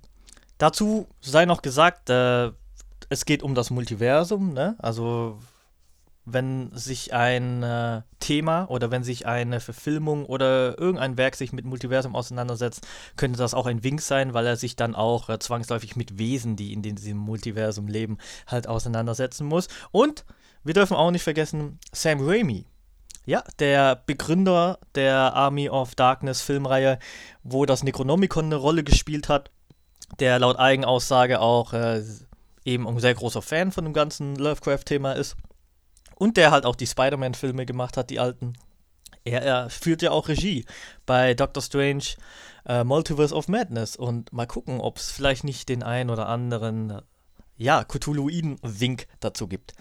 dazu 0.57 1.07
sei 1.21 1.45
noch 1.45 1.61
gesagt, 1.61 2.09
äh, 2.09 2.51
es 3.09 3.25
geht 3.25 3.41
um 3.41 3.55
das 3.55 3.69
Multiversum, 3.69 4.53
ne? 4.53 4.75
Also 4.79 5.39
wenn 6.29 6.71
sich 6.73 7.13
ein 7.13 7.63
äh, 7.63 8.01
Thema 8.19 8.69
oder 8.69 8.91
wenn 8.91 9.03
sich 9.05 9.25
eine 9.25 9.61
Verfilmung 9.61 10.25
oder 10.25 10.77
irgendein 10.77 11.17
Werk 11.17 11.37
sich 11.37 11.53
mit 11.53 11.63
Multiversum 11.63 12.17
auseinandersetzt, 12.17 12.85
könnte 13.15 13.39
das 13.39 13.53
auch 13.53 13.65
ein 13.65 13.81
Wink 13.85 14.01
sein, 14.01 14.33
weil 14.33 14.45
er 14.45 14.57
sich 14.57 14.75
dann 14.75 14.93
auch 14.93 15.29
äh, 15.29 15.39
zwangsläufig 15.39 15.95
mit 15.95 16.17
Wesen, 16.17 16.57
die 16.57 16.73
in 16.73 16.81
diesem 16.81 17.17
Multiversum 17.17 17.87
leben, 17.87 18.17
halt 18.45 18.67
auseinandersetzen 18.67 19.47
muss. 19.47 19.69
Und 19.91 20.25
wir 20.65 20.73
dürfen 20.73 20.97
auch 20.97 21.11
nicht 21.11 21.23
vergessen, 21.23 21.79
Sam 21.93 22.19
Raimi. 22.19 22.65
Ja, 23.25 23.43
der 23.59 23.95
Begründer 24.05 24.79
der 24.95 25.33
Army 25.33 25.69
of 25.69 25.95
Darkness 25.95 26.41
Filmreihe, 26.41 26.99
wo 27.43 27.65
das 27.65 27.83
Necronomicon 27.83 28.45
eine 28.45 28.55
Rolle 28.55 28.83
gespielt 28.83 29.29
hat, 29.29 29.49
der 30.19 30.39
laut 30.39 30.59
Eigenaussage 30.59 31.39
auch 31.39 31.71
äh, 31.71 32.03
eben 32.65 32.85
ein 32.85 32.99
sehr 32.99 33.15
großer 33.15 33.41
Fan 33.41 33.71
von 33.71 33.85
dem 33.85 33.93
ganzen 33.93 34.35
Lovecraft-Thema 34.35 35.13
ist 35.13 35.37
und 36.17 36.37
der 36.37 36.51
halt 36.51 36.65
auch 36.65 36.75
die 36.75 36.87
Spider-Man-Filme 36.87 37.65
gemacht 37.65 37.97
hat, 37.97 38.09
die 38.09 38.19
alten. 38.19 38.53
Er, 39.23 39.41
er, 39.41 39.69
führt 39.69 40.01
ja 40.01 40.11
auch 40.11 40.29
Regie 40.29 40.65
bei 41.05 41.33
Doctor 41.33 41.61
Strange 41.61 42.03
äh, 42.65 42.83
Multiverse 42.83 43.35
of 43.35 43.47
Madness 43.47 43.95
und 43.95 44.31
mal 44.31 44.47
gucken, 44.47 44.79
ob 44.79 44.97
es 44.97 45.11
vielleicht 45.11 45.43
nicht 45.43 45.69
den 45.69 45.83
einen 45.83 46.09
oder 46.09 46.27
anderen, 46.27 47.01
ja, 47.57 47.83
Cthulhuiden-Wink 47.83 49.07
dazu 49.19 49.47
gibt. 49.47 49.73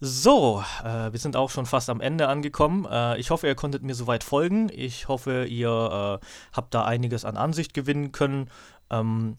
So, 0.00 0.62
äh, 0.84 1.12
wir 1.12 1.18
sind 1.18 1.34
auch 1.34 1.50
schon 1.50 1.66
fast 1.66 1.88
am 1.88 2.00
Ende 2.00 2.28
angekommen. 2.28 2.86
Äh, 2.90 3.18
ich 3.18 3.30
hoffe, 3.30 3.46
ihr 3.46 3.54
konntet 3.54 3.82
mir 3.82 3.94
soweit 3.94 4.22
folgen. 4.22 4.68
Ich 4.70 5.08
hoffe, 5.08 5.46
ihr 5.46 6.20
äh, 6.20 6.26
habt 6.52 6.74
da 6.74 6.84
einiges 6.84 7.24
an 7.24 7.36
Ansicht 7.36 7.72
gewinnen 7.72 8.12
können. 8.12 8.50
Ähm, 8.90 9.36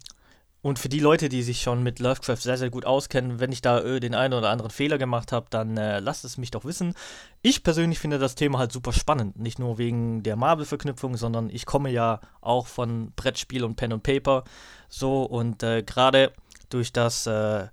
Und 0.65 0.79
für 0.79 0.89
die 0.89 0.99
Leute, 0.99 1.29
die 1.29 1.43
sich 1.43 1.61
schon 1.61 1.83
mit 1.83 1.99
Lovecraft 1.99 2.37
sehr, 2.37 2.57
sehr 2.57 2.71
gut 2.71 2.87
auskennen, 2.87 3.39
wenn 3.39 3.51
ich 3.51 3.61
da 3.61 3.81
äh, 3.81 3.99
den 3.99 4.15
einen 4.15 4.33
oder 4.33 4.49
anderen 4.49 4.71
Fehler 4.71 4.97
gemacht 4.97 5.31
habe, 5.31 5.45
dann 5.51 5.77
äh, 5.77 5.99
lasst 5.99 6.25
es 6.25 6.39
mich 6.39 6.49
doch 6.49 6.65
wissen. 6.65 6.95
Ich 7.43 7.61
persönlich 7.61 7.99
finde 7.99 8.17
das 8.17 8.33
Thema 8.33 8.57
halt 8.57 8.71
super 8.71 8.91
spannend. 8.91 9.37
Nicht 9.37 9.59
nur 9.59 9.77
wegen 9.77 10.23
der 10.23 10.35
Marvel-Verknüpfung, 10.35 11.17
sondern 11.17 11.51
ich 11.51 11.67
komme 11.67 11.91
ja 11.91 12.19
auch 12.41 12.65
von 12.65 13.11
Brettspiel 13.15 13.63
und 13.63 13.75
Pen 13.75 13.93
und 13.93 14.01
Paper. 14.01 14.43
So, 14.89 15.21
und 15.21 15.61
äh, 15.61 15.83
gerade 15.83 16.33
durch 16.71 16.91
das 16.91 17.27
äh, 17.27 17.67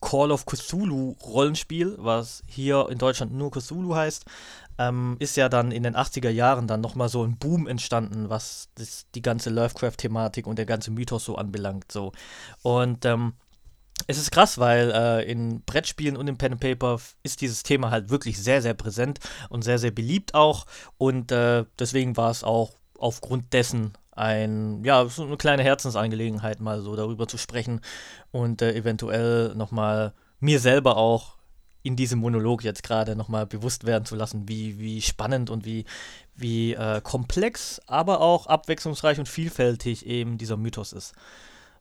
Call 0.00 0.30
of 0.30 0.46
Cthulhu 0.46 1.16
Rollenspiel, 1.22 1.96
was 1.98 2.42
hier 2.46 2.88
in 2.90 2.98
Deutschland 2.98 3.32
nur 3.32 3.50
Cthulhu 3.50 3.94
heißt, 3.94 4.24
ähm, 4.78 5.16
ist 5.18 5.36
ja 5.36 5.48
dann 5.48 5.72
in 5.72 5.82
den 5.82 5.96
80er 5.96 6.30
Jahren 6.30 6.66
dann 6.66 6.80
nochmal 6.80 7.08
so 7.08 7.24
ein 7.24 7.36
Boom 7.36 7.66
entstanden, 7.66 8.28
was 8.30 8.68
das, 8.76 9.06
die 9.14 9.22
ganze 9.22 9.50
Lovecraft-Thematik 9.50 10.46
und 10.46 10.56
der 10.56 10.66
ganze 10.66 10.90
Mythos 10.90 11.24
so 11.24 11.36
anbelangt. 11.36 11.90
So. 11.90 12.12
Und 12.62 13.04
ähm, 13.04 13.32
es 14.06 14.18
ist 14.18 14.30
krass, 14.30 14.58
weil 14.58 14.92
äh, 14.92 15.30
in 15.30 15.62
Brettspielen 15.62 16.16
und 16.16 16.28
im 16.28 16.38
Pen 16.38 16.52
and 16.52 16.60
Paper 16.60 17.00
ist 17.24 17.40
dieses 17.40 17.64
Thema 17.64 17.90
halt 17.90 18.10
wirklich 18.10 18.38
sehr, 18.38 18.62
sehr 18.62 18.74
präsent 18.74 19.18
und 19.48 19.62
sehr, 19.62 19.78
sehr 19.78 19.90
beliebt 19.90 20.34
auch. 20.34 20.66
Und 20.96 21.32
äh, 21.32 21.64
deswegen 21.78 22.16
war 22.16 22.30
es 22.30 22.44
auch 22.44 22.72
aufgrund 22.98 23.52
dessen 23.52 23.92
ein, 24.18 24.84
ja, 24.84 25.06
so 25.06 25.24
eine 25.24 25.36
kleine 25.36 25.62
Herzensangelegenheit, 25.62 26.60
mal 26.60 26.80
so 26.82 26.96
darüber 26.96 27.26
zu 27.26 27.38
sprechen 27.38 27.80
und 28.30 28.62
äh, 28.62 28.74
eventuell 28.74 29.54
nochmal 29.54 30.12
mir 30.40 30.60
selber 30.60 30.96
auch 30.96 31.38
in 31.82 31.96
diesem 31.96 32.18
Monolog 32.18 32.64
jetzt 32.64 32.82
gerade 32.82 33.16
nochmal 33.16 33.46
bewusst 33.46 33.86
werden 33.86 34.04
zu 34.04 34.16
lassen, 34.16 34.48
wie, 34.48 34.78
wie 34.78 35.00
spannend 35.00 35.48
und 35.48 35.64
wie, 35.64 35.84
wie 36.34 36.74
äh, 36.74 37.00
komplex, 37.00 37.80
aber 37.86 38.20
auch 38.20 38.46
abwechslungsreich 38.46 39.18
und 39.18 39.28
vielfältig 39.28 40.04
eben 40.04 40.38
dieser 40.38 40.56
Mythos 40.56 40.92
ist. 40.92 41.14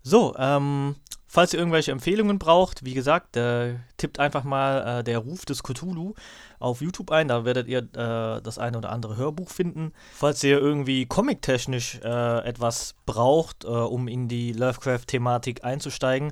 So, 0.08 0.34
ähm, 0.38 0.96
falls 1.28 1.52
ihr 1.52 1.60
irgendwelche 1.60 1.92
Empfehlungen 1.92 2.40
braucht, 2.40 2.86
wie 2.86 2.94
gesagt, 2.94 3.36
äh, 3.36 3.76
tippt 3.98 4.20
einfach 4.20 4.46
mal 4.46 5.00
äh, 5.00 5.04
der 5.04 5.18
Ruf 5.18 5.44
des 5.44 5.64
Cthulhu 5.64 6.14
auf 6.60 6.80
YouTube 6.80 7.12
ein, 7.12 7.28
da 7.28 7.44
werdet 7.44 7.68
ihr 7.68 7.80
äh, 7.80 8.42
das 8.42 8.58
eine 8.58 8.78
oder 8.78 8.90
andere 8.94 9.18
Hörbuch 9.18 9.50
finden. 9.50 9.92
Falls 10.14 10.42
ihr 10.46 10.60
irgendwie 10.60 11.08
comic-technisch 11.08 12.00
äh, 12.06 12.40
etwas 12.48 12.96
braucht, 13.06 13.66
äh, 13.66 13.68
um 13.68 14.08
in 14.08 14.30
die 14.30 14.54
Lovecraft-Thematik 14.54 15.66
einzusteigen, 15.66 16.32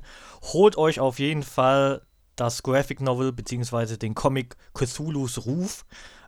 holt 0.54 0.78
euch 0.78 1.02
auf 1.02 1.20
jeden 1.20 1.44
Fall 1.44 2.02
das 2.38 2.64
Graphic 2.64 3.02
Novel 3.02 3.34
bzw. 3.34 3.98
den 3.98 4.16
Comic 4.16 4.56
Cthulhu's 4.74 5.46
Ruf. 5.46 5.84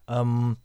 Ähm, 0.10 0.58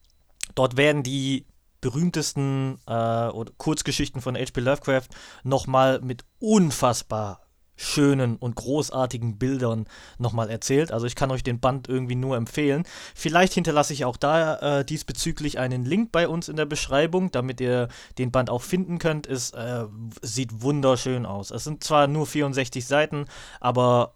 dort 0.56 0.76
werden 0.76 1.04
die 1.04 1.46
berühmtesten 1.82 2.78
äh, 2.86 3.30
Kurzgeschichten 3.58 4.22
von 4.22 4.34
H.P. 4.34 4.60
Lovecraft 4.60 5.08
nochmal 5.42 6.00
mit 6.00 6.24
unfassbar 6.38 7.42
schönen 7.74 8.36
und 8.36 8.54
großartigen 8.54 9.38
Bildern 9.38 9.86
nochmal 10.18 10.50
erzählt. 10.50 10.92
Also 10.92 11.06
ich 11.06 11.16
kann 11.16 11.30
euch 11.30 11.42
den 11.42 11.58
Band 11.58 11.88
irgendwie 11.88 12.14
nur 12.14 12.36
empfehlen. 12.36 12.84
Vielleicht 13.14 13.54
hinterlasse 13.54 13.92
ich 13.92 14.04
auch 14.04 14.16
da 14.16 14.80
äh, 14.80 14.84
diesbezüglich 14.84 15.58
einen 15.58 15.84
Link 15.84 16.12
bei 16.12 16.28
uns 16.28 16.48
in 16.48 16.56
der 16.56 16.66
Beschreibung, 16.66 17.30
damit 17.32 17.60
ihr 17.60 17.88
den 18.18 18.30
Band 18.30 18.50
auch 18.50 18.62
finden 18.62 18.98
könnt. 18.98 19.26
Es 19.26 19.50
äh, 19.50 19.84
sieht 20.22 20.62
wunderschön 20.62 21.26
aus. 21.26 21.50
Es 21.50 21.64
sind 21.64 21.82
zwar 21.82 22.06
nur 22.06 22.26
64 22.26 22.86
Seiten, 22.86 23.26
aber 23.60 24.14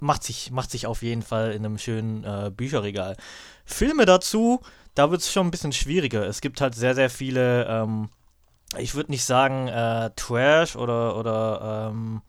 macht 0.00 0.22
sich, 0.22 0.50
macht 0.52 0.70
sich 0.70 0.86
auf 0.86 1.02
jeden 1.02 1.22
Fall 1.22 1.52
in 1.52 1.64
einem 1.64 1.78
schönen 1.78 2.22
äh, 2.24 2.52
Bücherregal. 2.54 3.16
Filme 3.64 4.06
dazu, 4.06 4.60
da 4.96 5.10
wird 5.10 5.20
es 5.20 5.32
schon 5.32 5.46
ein 5.46 5.50
bisschen 5.52 5.72
schwieriger. 5.72 6.26
Es 6.26 6.40
gibt 6.40 6.60
halt 6.60 6.74
sehr, 6.74 6.94
sehr 6.96 7.10
viele, 7.10 7.66
ähm, 7.66 8.08
ich 8.78 8.94
würde 8.94 9.12
nicht 9.12 9.24
sagen 9.24 9.68
äh, 9.68 10.10
Trash 10.16 10.74
oder, 10.74 11.16
oder 11.16 11.90
ähm, 11.92 12.22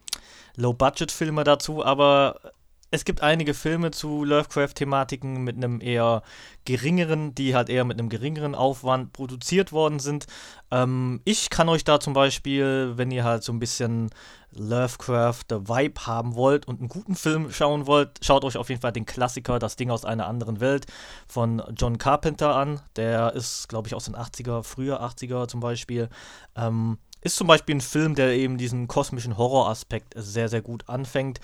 Low-Budget-Filme 0.58 1.44
dazu, 1.44 1.84
aber 1.84 2.40
es 2.90 3.04
gibt 3.04 3.22
einige 3.22 3.54
Filme 3.54 3.92
zu 3.92 4.24
Lovecraft-Thematiken 4.24 5.44
mit 5.44 5.58
einem 5.58 5.82
eher 5.82 6.22
geringeren, 6.66 7.36
die 7.36 7.56
halt 7.56 7.70
eher 7.70 7.84
mit 7.84 8.00
einem 8.00 8.10
geringeren 8.10 8.56
Aufwand 8.56 9.14
produziert 9.14 9.72
worden 9.72 10.00
sind. 10.00 10.26
Ähm, 10.72 11.22
ich 11.26 11.50
kann 11.50 11.70
euch 11.70 11.84
da 11.84 12.00
zum 12.00 12.14
Beispiel, 12.14 12.94
wenn 12.96 13.12
ihr 13.12 13.24
halt 13.24 13.44
so 13.44 13.52
ein 13.52 13.60
bisschen 13.60 14.10
Lovecraft-Vibe 14.52 16.08
haben 16.08 16.36
wollt 16.36 16.68
und 16.68 16.80
einen 16.80 16.90
guten 16.90 17.16
Film 17.16 17.52
schauen 17.52 17.88
wollt, 17.88 18.20
schaut 18.24 18.46
euch 18.46 18.58
auf 18.58 18.70
jeden 18.70 18.82
Fall 18.82 18.94
den 18.94 19.06
Klassiker 19.06 19.60
Das 19.60 19.76
Ding 19.76 19.92
aus 19.92 20.06
einer 20.06 20.28
anderen 20.28 20.60
Welt 20.62 20.86
von 21.28 21.62
John 21.76 21.98
Carpenter 21.98 22.56
an. 22.56 22.82
Der 22.96 23.34
ist, 23.34 23.68
glaube 23.68 23.88
ich, 23.88 23.96
aus 23.96 24.06
den 24.06 24.16
80er, 24.16 24.64
früher 24.64 25.02
80er 25.02 25.48
zum 25.48 25.60
Beispiel. 25.60 26.10
Ähm, 26.56 26.98
ist 27.22 27.36
zum 27.36 27.48
Beispiel 27.48 27.76
ein 27.76 27.82
Film, 27.82 28.16
der 28.16 28.32
eben 28.32 28.58
diesen 28.58 28.88
kosmischen 28.88 29.38
Horroraspekt 29.38 30.14
sehr, 30.16 30.50
sehr 30.50 30.62
gut 30.62 30.88
anfängt. 30.88 31.40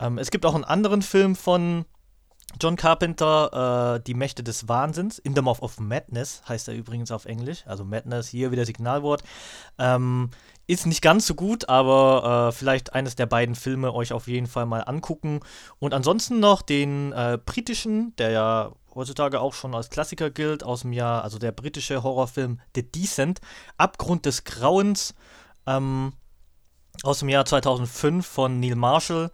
Ähm, 0.00 0.18
es 0.18 0.30
gibt 0.30 0.46
auch 0.46 0.54
einen 0.54 0.64
anderen 0.64 1.02
Film 1.02 1.36
von 1.36 1.84
John 2.60 2.76
Carpenter, 2.76 3.96
äh, 3.96 4.00
Die 4.00 4.14
Mächte 4.14 4.42
des 4.42 4.68
Wahnsinns, 4.68 5.18
In 5.18 5.34
the 5.34 5.42
Mouth 5.42 5.60
of 5.60 5.78
Madness 5.78 6.42
heißt 6.48 6.68
er 6.68 6.74
übrigens 6.74 7.10
auf 7.10 7.26
Englisch, 7.26 7.64
also 7.66 7.84
Madness, 7.84 8.28
hier 8.28 8.50
wieder 8.50 8.64
Signalwort. 8.64 9.22
Ähm, 9.78 10.30
ist 10.66 10.86
nicht 10.86 11.02
ganz 11.02 11.26
so 11.26 11.34
gut, 11.34 11.68
aber 11.68 12.48
äh, 12.48 12.52
vielleicht 12.52 12.94
eines 12.94 13.16
der 13.16 13.26
beiden 13.26 13.54
Filme 13.54 13.92
euch 13.92 14.12
auf 14.12 14.28
jeden 14.28 14.46
Fall 14.46 14.66
mal 14.66 14.80
angucken. 14.80 15.40
Und 15.78 15.94
ansonsten 15.94 16.40
noch 16.40 16.62
den 16.62 17.12
äh, 17.12 17.38
britischen, 17.44 18.14
der 18.16 18.30
ja 18.30 18.72
heutzutage 18.98 19.40
auch 19.40 19.54
schon 19.54 19.74
als 19.74 19.90
Klassiker 19.90 20.28
gilt, 20.30 20.64
aus 20.64 20.82
dem 20.82 20.92
Jahr, 20.92 21.22
also 21.22 21.38
der 21.38 21.52
britische 21.52 22.02
Horrorfilm 22.02 22.60
The 22.74 22.82
Descent, 22.82 23.40
Abgrund 23.76 24.26
des 24.26 24.44
Grauens, 24.44 25.14
ähm, 25.66 26.12
aus 27.04 27.20
dem 27.20 27.28
Jahr 27.28 27.44
2005 27.44 28.26
von 28.26 28.60
Neil 28.60 28.74
Marshall. 28.74 29.30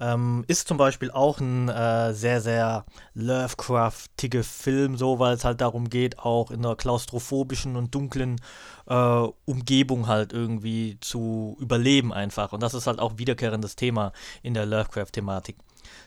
Ähm, 0.00 0.44
ist 0.48 0.66
zum 0.66 0.76
Beispiel 0.76 1.12
auch 1.12 1.38
ein 1.38 1.68
äh, 1.68 2.12
sehr, 2.14 2.40
sehr 2.40 2.84
Lovecraftiger 3.14 4.42
Film, 4.42 4.96
so, 4.96 5.20
weil 5.20 5.34
es 5.34 5.44
halt 5.44 5.60
darum 5.60 5.88
geht, 5.88 6.18
auch 6.18 6.50
in 6.50 6.64
einer 6.64 6.74
klaustrophobischen 6.74 7.76
und 7.76 7.94
dunklen 7.94 8.40
äh, 8.86 9.28
Umgebung 9.44 10.08
halt 10.08 10.32
irgendwie 10.32 10.98
zu 11.00 11.56
überleben 11.60 12.12
einfach. 12.12 12.52
Und 12.52 12.60
das 12.60 12.74
ist 12.74 12.88
halt 12.88 12.98
auch 12.98 13.18
wiederkehrendes 13.18 13.76
Thema 13.76 14.12
in 14.42 14.54
der 14.54 14.66
Lovecraft-Thematik. 14.66 15.56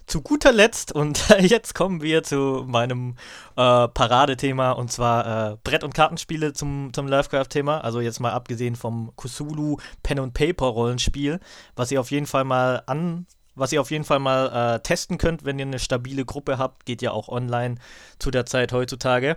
Zu 0.06 0.22
guter 0.22 0.52
Letzt, 0.52 0.92
und 0.92 1.28
jetzt 1.40 1.76
kommen 1.76 2.02
wir 2.02 2.24
zu 2.24 2.63
meinem 2.68 3.16
äh, 3.56 3.88
Paradethema, 3.88 4.72
und 4.72 4.92
zwar 4.92 5.54
äh, 5.54 5.58
Brett- 5.63 5.84
und 5.84 5.94
Kartenspiele 5.94 6.54
zum, 6.54 6.92
zum 6.94 7.08
Lovecraft-Thema. 7.08 7.80
Also 7.82 8.02
jetzt 8.02 8.20
mal 8.20 8.32
abgesehen 8.32 8.76
vom 8.76 9.12
Cthulhu 9.18 9.78
Pen 10.04 10.20
and 10.20 10.34
Paper 10.34 10.68
Rollenspiel, 10.68 11.40
was 11.76 11.92
ihr 11.92 12.00
auf 12.00 12.12
jeden 12.12 12.28
Fall 12.28 12.44
mal 12.44 12.84
an 12.86 13.26
was 13.58 13.72
ihr 13.72 13.82
auf 13.82 13.90
jeden 13.90 14.04
Fall 14.04 14.20
mal 14.20 14.76
äh, 14.76 14.80
testen 14.82 15.18
könnt, 15.18 15.44
wenn 15.44 15.58
ihr 15.58 15.66
eine 15.66 15.80
stabile 15.80 16.26
Gruppe 16.26 16.60
habt, 16.60 16.86
geht 16.86 17.02
ja 17.02 17.12
auch 17.12 17.28
online 17.28 17.76
zu 18.20 18.30
der 18.30 18.46
Zeit 18.46 18.72
heutzutage. 18.72 19.36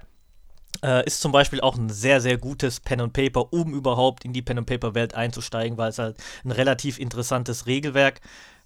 Äh, 0.83 1.05
ist 1.05 1.20
zum 1.20 1.33
Beispiel 1.33 1.61
auch 1.61 1.76
ein 1.76 1.90
sehr, 1.90 2.20
sehr 2.20 2.38
gutes 2.38 2.81
Pen 2.81 3.00
and 3.00 3.12
Paper, 3.12 3.53
um 3.53 3.74
überhaupt 3.74 4.24
in 4.24 4.33
die 4.33 4.42
Pen 4.42 4.59
and 4.59 4.66
Paper 4.66 4.94
Welt 4.94 5.14
einzusteigen, 5.14 5.76
weil 5.76 5.90
es 5.90 5.98
halt 5.98 6.16
ein 6.44 6.53
relativ 6.53 6.98
interessantes 6.98 7.66
Regelwerk 7.66 8.20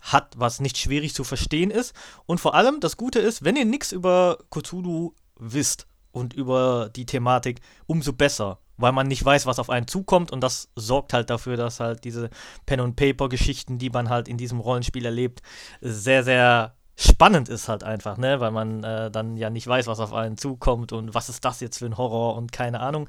hat, 0.04 0.34
was 0.36 0.60
nicht 0.60 0.78
schwierig 0.78 1.14
zu 1.14 1.24
verstehen 1.24 1.70
ist. 1.70 1.94
Und 2.26 2.38
vor 2.38 2.54
allem 2.54 2.80
das 2.80 2.96
Gute 2.96 3.18
ist, 3.18 3.44
wenn 3.44 3.56
ihr 3.56 3.64
nichts 3.64 3.92
über 3.92 4.38
Cthulhu 4.50 5.14
wisst 5.36 5.86
und 6.12 6.32
über 6.32 6.90
die 6.94 7.06
Thematik, 7.06 7.60
umso 7.86 8.12
besser 8.12 8.58
weil 8.76 8.92
man 8.92 9.06
nicht 9.06 9.24
weiß, 9.24 9.46
was 9.46 9.58
auf 9.58 9.70
einen 9.70 9.86
zukommt 9.86 10.32
und 10.32 10.40
das 10.40 10.68
sorgt 10.74 11.12
halt 11.12 11.30
dafür, 11.30 11.56
dass 11.56 11.80
halt 11.80 12.04
diese 12.04 12.30
Pen 12.66 12.80
and 12.80 12.96
Paper 12.96 13.28
Geschichten, 13.28 13.78
die 13.78 13.90
man 13.90 14.08
halt 14.08 14.28
in 14.28 14.36
diesem 14.36 14.60
Rollenspiel 14.60 15.04
erlebt, 15.04 15.42
sehr 15.80 16.24
sehr 16.24 16.74
spannend 16.96 17.48
ist 17.48 17.68
halt 17.68 17.82
einfach, 17.82 18.18
ne, 18.18 18.40
weil 18.40 18.52
man 18.52 18.84
äh, 18.84 19.10
dann 19.10 19.36
ja 19.36 19.50
nicht 19.50 19.66
weiß, 19.66 19.86
was 19.86 20.00
auf 20.00 20.12
einen 20.12 20.36
zukommt 20.36 20.92
und 20.92 21.14
was 21.14 21.28
ist 21.28 21.44
das 21.44 21.60
jetzt 21.60 21.78
für 21.78 21.86
ein 21.86 21.96
Horror 21.96 22.36
und 22.36 22.52
keine 22.52 22.80
Ahnung. 22.80 23.08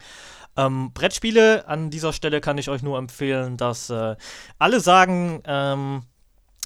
Ähm, 0.58 0.92
Brettspiele 0.94 1.68
an 1.68 1.92
dieser 1.92 2.14
Stelle 2.14 2.42
kann 2.42 2.58
ich 2.58 2.70
euch 2.70 2.82
nur 2.82 2.98
empfehlen, 2.98 3.58
dass 3.58 3.90
äh, 3.90 4.16
alle 4.58 4.80
sagen, 4.80 5.42
ähm, 5.46 6.04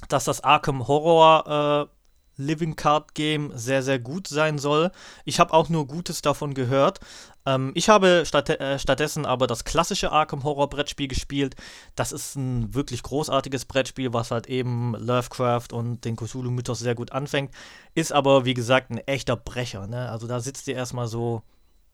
dass 0.07 0.25
das 0.25 0.41
Arkham 0.41 0.87
Horror 0.87 1.89
äh, 1.89 1.99
Living 2.39 2.77
Card 2.77 3.13
Game 3.15 3.51
sehr, 3.53 3.83
sehr 3.83 3.99
gut 3.99 4.27
sein 4.27 4.57
soll. 4.57 4.91
Ich 5.25 5.39
habe 5.39 5.53
auch 5.53 5.67
nur 5.67 5.87
Gutes 5.87 6.21
davon 6.21 6.53
gehört. 6.53 7.01
Ähm, 7.45 7.71
ich 7.75 7.89
habe 7.89 8.23
statt, 8.25 8.49
äh, 8.49 8.79
stattdessen 8.79 9.25
aber 9.25 9.45
das 9.45 9.65
klassische 9.65 10.11
Arkham 10.11 10.43
Horror 10.43 10.69
Brettspiel 10.69 11.09
gespielt. 11.09 11.55
Das 11.95 12.13
ist 12.13 12.35
ein 12.35 12.73
wirklich 12.73 13.03
großartiges 13.03 13.65
Brettspiel, 13.65 14.13
was 14.13 14.31
halt 14.31 14.47
eben 14.47 14.95
Lovecraft 14.95 15.73
und 15.73 16.05
den 16.05 16.15
Cthulhu-Mythos 16.15 16.79
sehr 16.79 16.95
gut 16.95 17.11
anfängt. 17.11 17.53
Ist 17.93 18.13
aber, 18.13 18.45
wie 18.45 18.53
gesagt, 18.53 18.89
ein 18.89 18.99
echter 18.99 19.35
Brecher. 19.35 19.87
Ne? 19.87 20.09
Also 20.09 20.25
da 20.25 20.39
sitzt 20.39 20.67
ihr 20.69 20.75
erstmal 20.75 21.07
so 21.07 21.43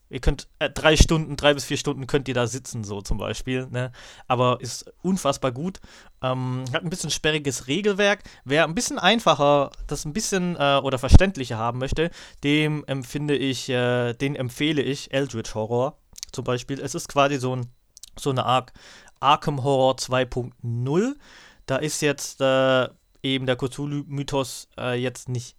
Ihr 0.10 0.20
könnt 0.20 0.48
äh, 0.60 0.70
drei 0.70 0.96
Stunden, 0.98 1.36
drei 1.36 1.54
bis 1.54 1.66
vier 1.66 1.78
Stunden 1.78 2.08
könnt 2.08 2.28
ihr 2.28 2.34
da 2.34 2.48
sitzen, 2.48 2.84
so 2.84 3.02
zum 3.02 3.18
Beispiel. 3.18 3.68
Ne? 3.68 3.92
Aber 4.28 4.60
ist 4.62 4.92
unfassbar 5.02 5.52
gut. 5.52 5.80
Ähm, 6.22 6.64
hat 6.74 6.84
ein 6.84 6.90
bisschen 6.90 7.10
sperriges 7.10 7.68
Regelwerk. 7.68 8.24
Wer 8.44 8.66
ein 8.66 8.76
bisschen 8.76 9.00
einfacher, 9.00 9.72
das 9.88 10.06
ein 10.06 10.14
bisschen 10.14 10.56
äh, 10.58 10.80
oder 10.84 11.00
verständlicher 11.00 11.58
haben 11.58 11.80
möchte, 11.80 12.12
dem 12.44 12.84
empfinde 12.86 13.36
ich, 13.36 13.70
äh, 13.70 14.14
den 14.14 14.36
empfehle 14.36 14.82
ich 14.82 15.12
Eldritch 15.14 15.56
Horror 15.56 15.98
zum 16.32 16.44
Beispiel. 16.44 16.80
Es 16.80 16.94
ist 16.94 17.08
quasi 17.08 17.38
so, 17.38 17.56
ein, 17.56 17.68
so 18.18 18.30
eine 18.30 18.46
Art 18.46 18.74
Arkham 19.20 19.64
Horror 19.64 19.96
2.0 19.96 21.16
Da 21.66 21.78
ist 21.78 22.02
jetzt 22.02 22.42
äh, 22.42 22.88
eben 23.24 23.46
der 23.46 23.56
Cthulhu-Mythos 23.56 24.70
äh, 24.78 25.00
jetzt 25.02 25.30
nicht 25.30 25.56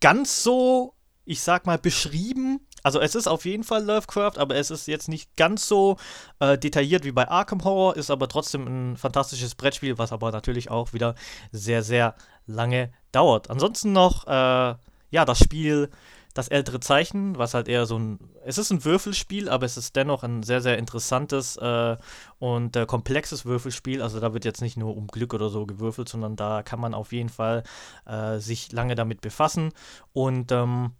ganz 0.00 0.42
so, 0.42 0.94
ich 1.24 1.40
sag 1.40 1.66
mal, 1.66 1.78
beschrieben. 1.78 2.60
Also 2.82 3.00
es 3.00 3.14
ist 3.14 3.26
auf 3.26 3.44
jeden 3.44 3.64
Fall 3.64 3.84
Lovecraft, 3.84 4.38
aber 4.38 4.56
es 4.56 4.70
ist 4.70 4.86
jetzt 4.86 5.08
nicht 5.08 5.36
ganz 5.36 5.66
so 5.66 5.96
äh, 6.38 6.58
detailliert 6.58 7.04
wie 7.04 7.12
bei 7.12 7.28
Arkham 7.28 7.64
Horror, 7.64 7.96
ist 7.96 8.10
aber 8.10 8.28
trotzdem 8.28 8.66
ein 8.66 8.96
fantastisches 8.96 9.54
Brettspiel, 9.54 9.98
was 9.98 10.12
aber 10.12 10.32
natürlich 10.32 10.70
auch 10.70 10.92
wieder 10.92 11.14
sehr, 11.52 11.82
sehr 11.82 12.14
lange 12.46 12.92
dauert. 13.12 13.50
Ansonsten 13.50 13.92
noch, 13.92 14.26
äh, 14.26 14.74
ja, 15.10 15.24
das 15.24 15.38
Spiel 15.38 15.90
das 16.34 16.48
ältere 16.48 16.78
Zeichen, 16.80 17.36
was 17.38 17.54
halt 17.54 17.68
eher 17.68 17.86
so 17.86 17.98
ein, 17.98 18.18
es 18.44 18.56
ist 18.56 18.70
ein 18.70 18.84
Würfelspiel, 18.84 19.48
aber 19.48 19.66
es 19.66 19.76
ist 19.76 19.96
dennoch 19.96 20.22
ein 20.22 20.42
sehr, 20.42 20.60
sehr 20.60 20.78
interessantes 20.78 21.56
äh, 21.56 21.96
und 22.38 22.76
äh, 22.76 22.86
komplexes 22.86 23.44
Würfelspiel. 23.44 24.00
Also 24.00 24.20
da 24.20 24.32
wird 24.32 24.44
jetzt 24.44 24.60
nicht 24.60 24.76
nur 24.76 24.96
um 24.96 25.08
Glück 25.08 25.34
oder 25.34 25.48
so 25.48 25.66
gewürfelt, 25.66 26.08
sondern 26.08 26.36
da 26.36 26.62
kann 26.62 26.80
man 26.80 26.94
auf 26.94 27.12
jeden 27.12 27.30
Fall 27.30 27.64
äh, 28.06 28.38
sich 28.38 28.70
lange 28.70 28.94
damit 28.94 29.20
befassen. 29.20 29.72
Und 30.12 30.52
ähm, 30.52 30.92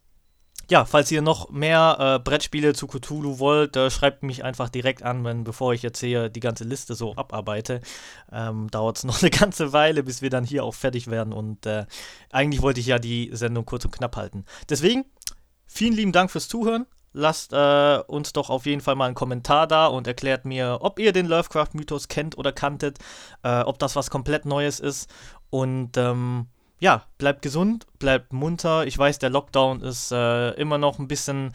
ja, 0.70 0.84
falls 0.84 1.10
ihr 1.10 1.20
noch 1.20 1.50
mehr 1.50 1.96
äh, 1.98 2.18
Brettspiele 2.20 2.74
zu 2.74 2.86
Cthulhu 2.86 3.40
wollt, 3.40 3.76
äh, 3.76 3.90
schreibt 3.90 4.22
mich 4.22 4.44
einfach 4.44 4.68
direkt 4.68 5.02
an, 5.02 5.24
wenn, 5.24 5.42
bevor 5.42 5.74
ich 5.74 5.82
jetzt 5.82 5.98
hier 5.98 6.28
die 6.28 6.38
ganze 6.38 6.62
Liste 6.62 6.94
so 6.94 7.14
abarbeite. 7.16 7.80
Ähm, 8.30 8.70
Dauert 8.70 8.98
es 8.98 9.04
noch 9.10 9.20
eine 9.20 9.30
ganze 9.30 9.72
Weile, 9.72 10.04
bis 10.04 10.22
wir 10.22 10.30
dann 10.30 10.44
hier 10.44 10.62
auch 10.62 10.74
fertig 10.74 11.08
werden. 11.08 11.32
Und 11.32 11.66
äh, 11.66 11.86
eigentlich 12.30 12.62
wollte 12.62 12.78
ich 12.78 12.86
ja 12.86 13.00
die 13.00 13.30
Sendung 13.32 13.66
kurz 13.66 13.84
und 13.84 13.90
knapp 13.90 14.14
halten. 14.16 14.44
Deswegen, 14.68 15.04
vielen 15.66 15.94
lieben 15.94 16.12
Dank 16.12 16.30
fürs 16.30 16.48
Zuhören. 16.48 16.86
Lasst 17.12 17.52
äh, 17.52 17.98
uns 18.06 18.32
doch 18.32 18.48
auf 18.48 18.64
jeden 18.64 18.80
Fall 18.80 18.94
mal 18.94 19.06
einen 19.06 19.16
Kommentar 19.16 19.66
da 19.66 19.88
und 19.88 20.06
erklärt 20.06 20.44
mir, 20.44 20.78
ob 20.82 21.00
ihr 21.00 21.12
den 21.12 21.26
Lovecraft-Mythos 21.26 22.06
kennt 22.06 22.38
oder 22.38 22.52
kanntet, 22.52 22.98
äh, 23.42 23.62
ob 23.62 23.80
das 23.80 23.96
was 23.96 24.08
komplett 24.08 24.44
Neues 24.44 24.78
ist. 24.78 25.10
Und 25.50 25.96
ähm, 25.96 26.46
ja, 26.80 27.04
bleibt 27.18 27.42
gesund, 27.42 27.86
bleibt 27.98 28.32
munter. 28.32 28.86
Ich 28.86 28.98
weiß, 28.98 29.18
der 29.18 29.30
Lockdown 29.30 29.82
ist 29.82 30.10
äh, 30.12 30.50
immer 30.52 30.78
noch 30.78 30.98
ein 30.98 31.08
bisschen, 31.08 31.52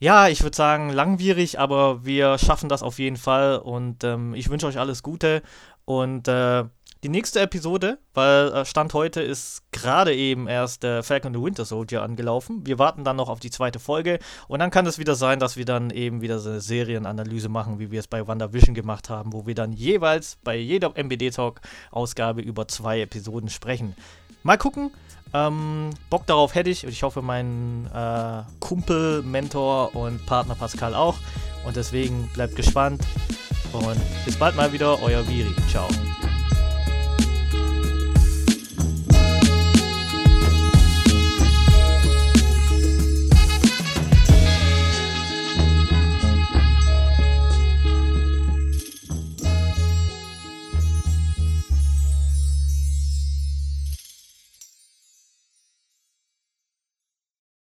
ja, 0.00 0.28
ich 0.28 0.42
würde 0.42 0.56
sagen, 0.56 0.90
langwierig, 0.90 1.58
aber 1.58 2.04
wir 2.04 2.38
schaffen 2.38 2.68
das 2.68 2.82
auf 2.82 2.98
jeden 2.98 3.16
Fall 3.16 3.58
und 3.58 4.04
ähm, 4.04 4.34
ich 4.34 4.50
wünsche 4.50 4.66
euch 4.66 4.78
alles 4.78 5.02
Gute 5.02 5.42
und 5.84 6.28
äh, 6.28 6.64
die 7.04 7.08
nächste 7.08 7.38
Episode, 7.40 7.98
weil 8.12 8.52
äh, 8.52 8.64
Stand 8.64 8.92
heute 8.92 9.22
ist 9.22 9.62
gerade 9.70 10.12
eben 10.12 10.48
erst 10.48 10.82
äh, 10.82 11.04
Falcon 11.04 11.32
the 11.32 11.40
Winter 11.40 11.64
Soldier 11.64 12.02
angelaufen. 12.02 12.66
Wir 12.66 12.80
warten 12.80 13.04
dann 13.04 13.14
noch 13.14 13.28
auf 13.28 13.38
die 13.38 13.50
zweite 13.50 13.78
Folge 13.78 14.18
und 14.48 14.58
dann 14.58 14.72
kann 14.72 14.84
es 14.86 14.98
wieder 14.98 15.14
sein, 15.14 15.38
dass 15.38 15.56
wir 15.56 15.64
dann 15.64 15.90
eben 15.90 16.20
wieder 16.22 16.40
so 16.40 16.50
eine 16.50 16.60
Serienanalyse 16.60 17.48
machen, 17.48 17.78
wie 17.78 17.92
wir 17.92 18.00
es 18.00 18.08
bei 18.08 18.26
WandaVision 18.26 18.74
gemacht 18.74 19.08
haben, 19.08 19.32
wo 19.32 19.46
wir 19.46 19.54
dann 19.54 19.72
jeweils 19.72 20.38
bei 20.42 20.56
jeder 20.56 20.92
MBD 20.96 21.30
Talk 21.30 21.60
Ausgabe 21.92 22.40
über 22.40 22.66
zwei 22.66 23.00
Episoden 23.00 23.48
sprechen. 23.48 23.94
Mal 24.42 24.58
gucken. 24.58 24.90
Ähm, 25.34 25.90
Bock 26.08 26.26
darauf 26.26 26.54
hätte 26.54 26.70
ich 26.70 26.84
und 26.84 26.90
ich 26.90 27.02
hoffe, 27.02 27.20
mein 27.20 27.88
äh, 27.94 28.42
Kumpel, 28.60 29.22
Mentor 29.22 29.94
und 29.94 30.24
Partner 30.26 30.54
Pascal 30.54 30.94
auch. 30.94 31.16
Und 31.66 31.76
deswegen 31.76 32.28
bleibt 32.32 32.56
gespannt 32.56 33.02
und 33.72 34.00
bis 34.24 34.36
bald 34.36 34.56
mal 34.56 34.72
wieder, 34.72 35.02
euer 35.02 35.26
Viri. 35.28 35.54
Ciao. 35.68 35.88